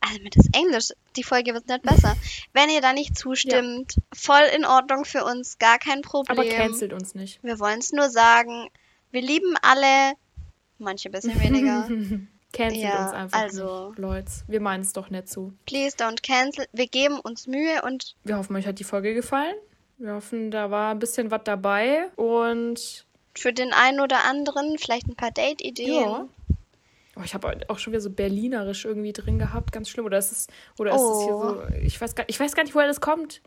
[0.00, 2.16] also mit das Englisch, die Folge wird nicht besser.
[2.52, 6.38] Wenn ihr da nicht zustimmt, voll in Ordnung für uns, gar kein Problem.
[6.38, 7.42] Aber cancelt uns nicht.
[7.42, 8.68] Wir wollen es nur sagen,
[9.14, 10.14] wir lieben alle,
[10.78, 11.88] manche ein bisschen weniger.
[12.52, 14.30] cancelt Ja, uns einfach also- nicht, Leute.
[14.46, 15.52] Wir meinen es doch nicht so.
[15.66, 16.66] Please don't cancel.
[16.72, 19.54] Wir geben uns Mühe und Wir hoffen, euch hat die Folge gefallen.
[19.98, 22.10] Wir hoffen, da war ein bisschen was dabei.
[22.16, 26.00] Und für den einen oder anderen vielleicht ein paar Date-Ideen.
[26.02, 26.28] ja.
[27.16, 30.04] Oh, ich habe auch schon wieder so berlinerisch irgendwie drin gehabt, ganz schlimm.
[30.04, 30.46] Oder ist es,
[30.78, 31.42] oder ist es hier Oh.
[31.42, 33.40] so, ich weiß, gar, ich weiß gar nicht, woher das kommt.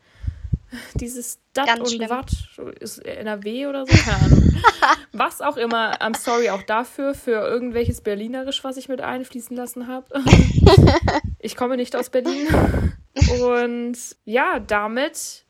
[0.95, 2.09] Dieses Dat und.
[2.09, 2.31] Watt
[2.79, 4.53] ist NRW oder so, keine Ahnung.
[5.13, 6.01] was auch immer.
[6.01, 10.07] I'm sorry auch dafür, für irgendwelches Berlinerisch, was ich mit einfließen lassen habe.
[11.39, 12.47] ich komme nicht aus Berlin.
[13.41, 15.45] Und ja, damit,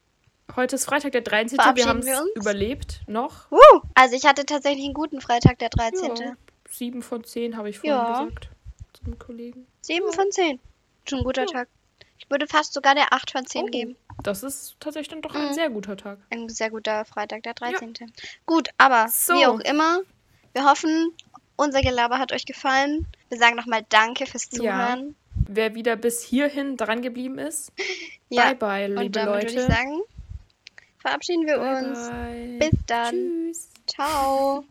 [0.56, 1.58] heute ist Freitag der 13.
[1.76, 3.50] Wir haben es überlebt noch.
[3.52, 3.82] Woo!
[3.96, 6.16] Also ich hatte tatsächlich einen guten Freitag, der 13.
[6.16, 6.34] Ja,
[6.70, 8.24] sieben von zehn habe ich vorhin Ja.
[8.26, 8.50] gesagt.
[9.04, 9.68] Zum Kollegen.
[9.82, 10.60] 7 von 10.
[11.08, 11.70] Schon ein guter Tag.
[12.18, 13.66] Ich würde fast sogar der 8 von 10 Oh.
[13.68, 13.96] geben.
[14.24, 15.48] Das ist tatsächlich dann doch Mhm.
[15.50, 16.20] ein sehr guter Tag.
[16.32, 17.94] Ein sehr guter Freitag, der 13.
[18.46, 19.34] Gut, aber So.
[19.34, 20.00] wie auch immer,
[20.54, 21.14] wir hoffen,
[21.56, 23.08] unser Gelaber hat euch gefallen.
[23.30, 24.58] Wir sagen nochmal Danke fürs Ja.
[24.58, 25.16] Zuhören.
[25.50, 27.72] Wer wieder bis hierhin dran geblieben ist,
[28.30, 28.54] Ja.
[28.54, 29.54] bye bye, liebe Und damit Leute.
[29.56, 30.02] würde ich sagen,
[31.00, 32.10] verabschieden wir bye uns.
[32.10, 32.58] bye.
[32.60, 33.14] Bis dann.
[33.14, 33.70] Tschüss.
[33.88, 34.66] Ciao.